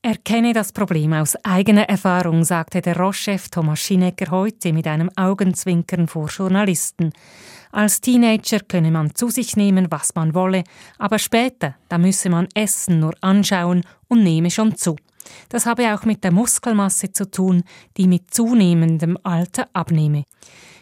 Erkenne 0.00 0.52
das 0.52 0.72
Problem 0.72 1.12
aus 1.12 1.36
eigener 1.42 1.88
Erfahrung, 1.88 2.44
sagte 2.44 2.80
der 2.80 2.96
Roche-Chef 2.96 3.48
Thomas 3.48 3.80
Schinecker 3.80 4.30
heute 4.30 4.72
mit 4.72 4.86
einem 4.86 5.10
Augenzwinkern 5.16 6.06
vor 6.06 6.28
Journalisten. 6.28 7.12
Als 7.72 8.00
Teenager 8.00 8.60
könne 8.60 8.92
man 8.92 9.12
zu 9.16 9.28
sich 9.28 9.56
nehmen, 9.56 9.88
was 9.90 10.14
man 10.14 10.36
wolle, 10.36 10.62
aber 10.98 11.18
später, 11.18 11.74
da 11.88 11.98
müsse 11.98 12.30
man 12.30 12.46
Essen 12.54 13.00
nur 13.00 13.14
anschauen 13.22 13.82
und 14.06 14.22
nehme 14.22 14.52
schon 14.52 14.76
zu. 14.76 14.94
Das 15.48 15.66
habe 15.66 15.94
auch 15.94 16.04
mit 16.04 16.24
der 16.24 16.32
Muskelmasse 16.32 17.12
zu 17.12 17.30
tun, 17.30 17.62
die 17.96 18.06
mit 18.06 18.32
zunehmendem 18.32 19.18
Alter 19.22 19.68
abnehme. 19.72 20.24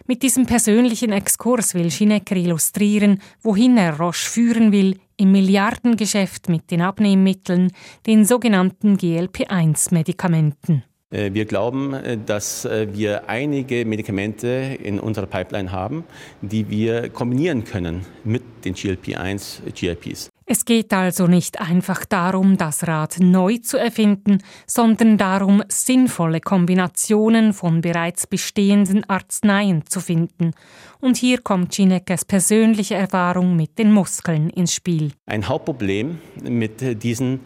Mit 0.06 0.22
diesem 0.22 0.46
persönlichen 0.46 1.12
Exkurs 1.12 1.74
will 1.74 1.90
Schinecker 1.90 2.34
illustrieren, 2.34 3.20
wohin 3.42 3.76
er 3.76 3.98
Roche 3.98 4.28
führen 4.28 4.72
will 4.72 4.98
im 5.16 5.32
Milliardengeschäft 5.32 6.48
mit 6.48 6.70
den 6.70 6.80
Abnehmmitteln, 6.80 7.70
den 8.06 8.24
sogenannten 8.24 8.96
GLP-1-Medikamenten. 8.96 10.82
Äh, 11.10 11.32
wir 11.34 11.44
glauben, 11.44 11.92
äh, 11.92 12.16
dass 12.16 12.64
äh, 12.64 12.88
wir 12.92 13.28
einige 13.28 13.84
Medikamente 13.84 14.78
in 14.82 14.98
unserer 14.98 15.26
Pipeline 15.26 15.72
haben, 15.72 16.04
die 16.40 16.70
wir 16.70 17.10
kombinieren 17.10 17.64
können 17.64 18.06
mit 18.24 18.42
den 18.64 18.74
GLP-1 18.74 19.72
GIPs. 19.74 20.29
Es 20.52 20.64
geht 20.64 20.92
also 20.92 21.28
nicht 21.28 21.60
einfach 21.60 22.04
darum, 22.04 22.56
das 22.56 22.88
Rad 22.88 23.20
neu 23.20 23.58
zu 23.58 23.76
erfinden, 23.76 24.38
sondern 24.66 25.16
darum, 25.16 25.62
sinnvolle 25.68 26.40
Kombinationen 26.40 27.52
von 27.52 27.82
bereits 27.82 28.26
bestehenden 28.26 29.08
Arzneien 29.08 29.86
zu 29.86 30.00
finden. 30.00 30.50
Und 30.98 31.16
hier 31.16 31.38
kommt 31.38 31.70
Ginekes 31.70 32.24
persönliche 32.24 32.96
Erfahrung 32.96 33.54
mit 33.54 33.78
den 33.78 33.92
Muskeln 33.92 34.50
ins 34.50 34.74
Spiel. 34.74 35.12
Ein 35.24 35.48
Hauptproblem 35.48 36.18
mit 36.42 37.04
diesen 37.04 37.38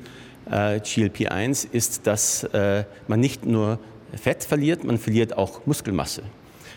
äh, 0.51 0.79
GLP-1 0.79 1.73
ist, 1.73 2.07
dass 2.07 2.45
äh, 2.55 2.85
man 3.07 3.21
nicht 3.21 3.45
nur 3.45 3.81
Fett 4.15 4.45
verliert, 4.45 4.83
man 4.83 4.97
verliert 4.97 5.37
auch 5.37 5.67
Muskelmasse. 5.67 6.23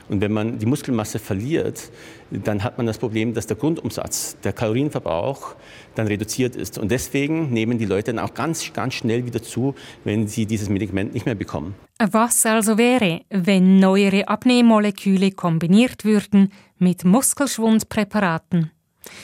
Und 0.10 0.22
wenn 0.22 0.32
man 0.32 0.58
die 0.58 0.66
Muskelmasse 0.66 1.20
verliert, 1.20 1.92
dann 2.32 2.64
hat 2.64 2.78
man 2.78 2.86
das 2.86 2.98
Problem, 2.98 3.34
dass 3.34 3.48
der 3.48 3.58
Grundumsatz, 3.58 4.38
der 4.44 4.54
Kalorienverbrauch 4.54 5.56
dann 5.96 6.08
reduziert 6.08 6.56
ist. 6.56 6.78
Und 6.78 6.92
deswegen 6.92 7.52
nehmen 7.52 7.78
die 7.78 7.86
Leute 7.86 8.14
dann 8.14 8.24
auch 8.24 8.34
ganz, 8.34 8.72
ganz 8.74 8.94
schnell 8.94 9.26
wieder 9.26 9.42
zu, 9.42 9.76
wenn 10.04 10.28
sie 10.28 10.46
dieses 10.46 10.70
Medikament 10.70 11.14
nicht 11.14 11.26
mehr 11.26 11.36
bekommen. 11.36 11.76
Was 12.00 12.46
also 12.46 12.78
wäre, 12.78 13.22
wenn 13.30 13.80
neuere 13.80 14.28
Abnehmmoleküle 14.28 15.32
kombiniert 15.32 16.06
würden 16.06 16.54
mit 16.78 17.04
Muskelschwundpräparaten? 17.04 18.72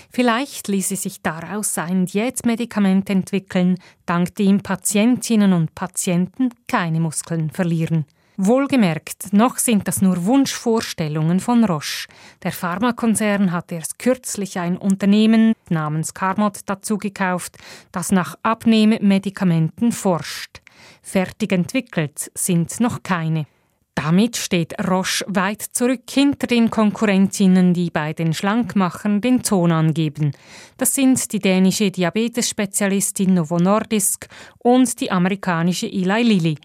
Vielleicht 0.09 0.67
ließe 0.67 0.95
sich 0.95 1.21
daraus 1.21 1.77
ein 1.77 2.05
Diätmedikament 2.05 3.09
entwickeln, 3.09 3.77
dank 4.05 4.35
dem 4.35 4.61
Patientinnen 4.61 5.53
und 5.53 5.75
Patienten 5.75 6.49
keine 6.67 6.99
Muskeln 6.99 7.49
verlieren. 7.49 8.05
Wohlgemerkt, 8.37 9.31
noch 9.31 9.59
sind 9.59 9.87
das 9.87 10.01
nur 10.01 10.25
Wunschvorstellungen 10.25 11.39
von 11.39 11.63
Roche. 11.63 12.07
Der 12.41 12.51
Pharmakonzern 12.51 13.51
hat 13.51 13.71
erst 13.71 13.99
kürzlich 13.99 14.57
ein 14.57 14.75
Unternehmen 14.75 15.53
namens 15.69 16.15
Carmot 16.15 16.61
dazugekauft, 16.65 17.57
das 17.91 18.11
nach 18.11 18.35
Abnehmmedikamenten 18.41 19.91
forscht. 19.91 20.61
Fertig 21.03 21.51
entwickelt 21.51 22.31
sind 22.33 22.79
noch 22.79 23.03
keine. 23.03 23.45
Damit 23.93 24.37
steht 24.37 24.73
Roche 24.89 25.23
weit 25.27 25.61
zurück 25.61 26.09
hinter 26.09 26.47
den 26.47 26.71
Konkurrentinnen, 26.71 27.75
die 27.75 27.91
bei 27.91 28.13
den 28.13 28.33
Schlankmachern 28.33 29.21
den 29.21 29.43
Ton 29.43 29.71
angeben. 29.71 30.31
Das 30.77 30.95
sind 30.95 31.31
die 31.31 31.39
dänische 31.39 31.91
Diabetesspezialistin 31.91 33.35
Novo 33.35 33.59
Nordisk 33.59 34.27
und 34.57 34.99
die 34.99 35.11
amerikanische 35.11 35.85
Eli 35.85 36.23
Lilly 36.23 36.57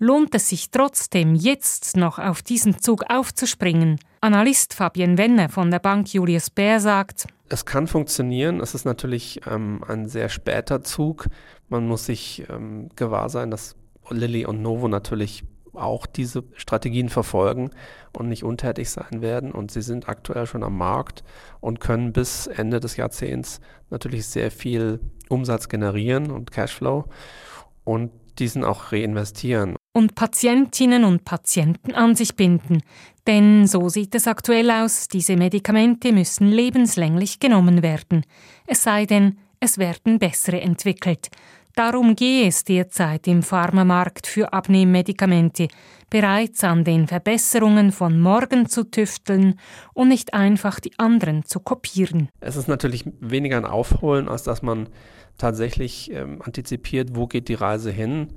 lohnt 0.00 0.34
es 0.34 0.48
sich 0.48 0.70
trotzdem, 0.70 1.34
jetzt 1.36 1.96
noch 1.96 2.18
auf 2.18 2.42
diesen 2.42 2.80
Zug 2.80 3.04
aufzuspringen? 3.08 4.00
Analyst 4.20 4.74
Fabian 4.74 5.16
Wenne 5.18 5.48
von 5.48 5.70
der 5.70 5.78
Bank 5.78 6.12
Julius 6.12 6.50
Baer 6.50 6.80
sagt, 6.80 7.26
es 7.48 7.64
kann 7.64 7.86
funktionieren. 7.86 8.60
Es 8.60 8.74
ist 8.74 8.84
natürlich 8.84 9.40
ähm, 9.46 9.82
ein 9.86 10.08
sehr 10.08 10.28
später 10.28 10.82
Zug. 10.82 11.26
Man 11.68 11.86
muss 11.86 12.06
sich 12.06 12.44
ähm, 12.48 12.88
gewahr 12.96 13.28
sein, 13.28 13.50
dass 13.50 13.76
Lilly 14.08 14.46
und 14.46 14.62
Novo 14.62 14.88
natürlich 14.88 15.44
auch 15.72 16.06
diese 16.06 16.44
Strategien 16.54 17.08
verfolgen 17.08 17.70
und 18.16 18.28
nicht 18.28 18.44
untätig 18.44 18.90
sein 18.90 19.20
werden. 19.20 19.50
Und 19.50 19.72
sie 19.72 19.82
sind 19.82 20.08
aktuell 20.08 20.46
schon 20.46 20.62
am 20.62 20.78
Markt 20.78 21.24
und 21.60 21.80
können 21.80 22.12
bis 22.12 22.46
Ende 22.46 22.78
des 22.78 22.96
Jahrzehnts 22.96 23.60
natürlich 23.90 24.26
sehr 24.26 24.50
viel 24.52 25.00
Umsatz 25.28 25.68
generieren 25.68 26.30
und 26.30 26.52
Cashflow 26.52 27.06
und 27.84 28.12
diesen 28.38 28.64
auch 28.64 28.92
reinvestieren 28.92 29.76
und 29.92 30.14
Patientinnen 30.14 31.04
und 31.04 31.24
Patienten 31.24 31.94
an 31.94 32.14
sich 32.14 32.36
binden. 32.36 32.82
Denn 33.26 33.66
so 33.66 33.88
sieht 33.88 34.14
es 34.14 34.26
aktuell 34.26 34.70
aus, 34.70 35.08
diese 35.08 35.36
Medikamente 35.36 36.12
müssen 36.12 36.48
lebenslänglich 36.48 37.40
genommen 37.40 37.82
werden. 37.82 38.24
Es 38.66 38.82
sei 38.82 39.06
denn, 39.06 39.38
es 39.60 39.78
werden 39.78 40.18
bessere 40.18 40.60
entwickelt. 40.60 41.28
Darum 41.76 42.16
gehe 42.16 42.48
es 42.48 42.64
derzeit 42.64 43.28
im 43.28 43.42
Pharmamarkt 43.42 44.26
für 44.26 44.52
Abnehmmedikamente, 44.52 45.68
bereits 46.08 46.64
an 46.64 46.82
den 46.84 47.06
Verbesserungen 47.06 47.92
von 47.92 48.20
morgen 48.20 48.68
zu 48.68 48.84
tüfteln 48.84 49.54
und 49.94 50.08
nicht 50.08 50.34
einfach 50.34 50.80
die 50.80 50.98
anderen 50.98 51.44
zu 51.44 51.60
kopieren. 51.60 52.28
Es 52.40 52.56
ist 52.56 52.68
natürlich 52.68 53.04
weniger 53.20 53.56
ein 53.56 53.64
Aufholen, 53.64 54.28
als 54.28 54.42
dass 54.42 54.62
man 54.62 54.88
tatsächlich 55.38 56.10
ähm, 56.12 56.42
antizipiert, 56.42 57.14
wo 57.14 57.26
geht 57.26 57.48
die 57.48 57.54
Reise 57.54 57.90
hin 57.90 58.32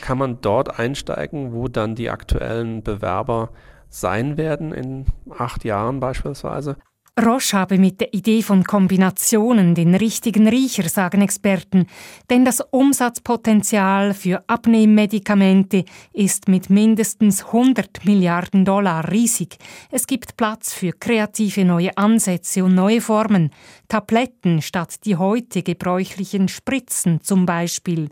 kann 0.00 0.18
man 0.18 0.40
dort 0.40 0.78
einsteigen, 0.78 1.52
wo 1.52 1.68
dann 1.68 1.94
die 1.94 2.10
aktuellen 2.10 2.82
Bewerber 2.82 3.50
sein 3.88 4.36
werden 4.36 4.72
in 4.72 5.06
acht 5.30 5.64
Jahren 5.64 6.00
beispielsweise. 6.00 6.76
Roche 7.18 7.56
habe 7.56 7.78
mit 7.78 8.00
der 8.00 8.14
Idee 8.14 8.42
von 8.42 8.62
Kombinationen 8.62 9.74
den 9.74 9.96
richtigen 9.96 10.46
Riecher, 10.46 10.88
sagen 10.88 11.20
Experten, 11.20 11.86
denn 12.30 12.44
das 12.44 12.60
Umsatzpotenzial 12.70 14.14
für 14.14 14.44
Abnehmmedikamente 14.46 15.84
ist 16.12 16.46
mit 16.46 16.70
mindestens 16.70 17.46
100 17.46 18.04
Milliarden 18.04 18.64
Dollar 18.64 19.10
riesig. 19.10 19.56
Es 19.90 20.06
gibt 20.06 20.36
Platz 20.36 20.72
für 20.72 20.92
kreative 20.92 21.64
neue 21.64 21.96
Ansätze 21.98 22.62
und 22.62 22.76
neue 22.76 23.00
Formen, 23.00 23.50
Tabletten 23.88 24.62
statt 24.62 25.04
die 25.04 25.16
heute 25.16 25.64
gebräuchlichen 25.64 26.46
Spritzen 26.46 27.20
zum 27.20 27.46
Beispiel. 27.46 28.10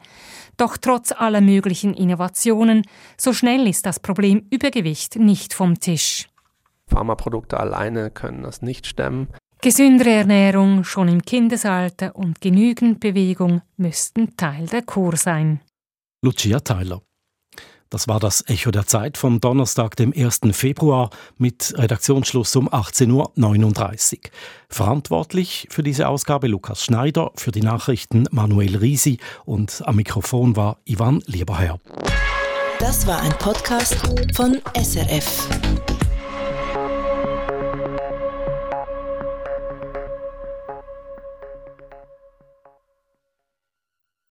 Doch 0.56 0.78
trotz 0.78 1.12
aller 1.12 1.40
möglichen 1.40 1.94
Innovationen, 1.94 2.82
so 3.16 3.32
schnell 3.32 3.68
ist 3.68 3.86
das 3.86 4.00
Problem 4.00 4.46
Übergewicht 4.50 5.14
nicht 5.14 5.54
vom 5.54 5.78
Tisch. 5.78 6.26
Pharmaprodukte 6.90 7.58
alleine 7.58 8.10
können 8.10 8.42
das 8.42 8.62
nicht 8.62 8.86
stemmen. 8.86 9.28
Gesündere 9.62 10.10
Ernährung 10.10 10.84
schon 10.84 11.08
im 11.08 11.22
Kindesalter 11.22 12.14
und 12.14 12.40
genügend 12.40 13.00
Bewegung 13.00 13.62
müssten 13.76 14.36
Teil 14.36 14.66
der 14.66 14.82
Kur 14.82 15.16
sein. 15.16 15.60
Lucia 16.22 16.60
Tyler. 16.60 17.00
Das 17.88 18.08
war 18.08 18.18
das 18.18 18.44
Echo 18.48 18.72
der 18.72 18.86
Zeit 18.86 19.16
vom 19.16 19.40
Donnerstag, 19.40 19.94
dem 19.96 20.12
1. 20.12 20.40
Februar 20.52 21.10
mit 21.38 21.72
Redaktionsschluss 21.76 22.54
um 22.56 22.68
18.39 22.68 24.16
Uhr. 24.16 24.30
Verantwortlich 24.68 25.68
für 25.70 25.84
diese 25.84 26.08
Ausgabe 26.08 26.48
Lukas 26.48 26.84
Schneider, 26.84 27.30
für 27.36 27.52
die 27.52 27.62
Nachrichten 27.62 28.24
Manuel 28.32 28.76
Risi 28.76 29.18
und 29.44 29.82
am 29.86 29.96
Mikrofon 29.96 30.56
war 30.56 30.78
Ivan 30.84 31.22
Lieberherr. 31.26 31.78
Das 32.80 33.06
war 33.06 33.20
ein 33.20 33.32
Podcast 33.38 33.94
von 34.34 34.60
SRF. 34.74 35.48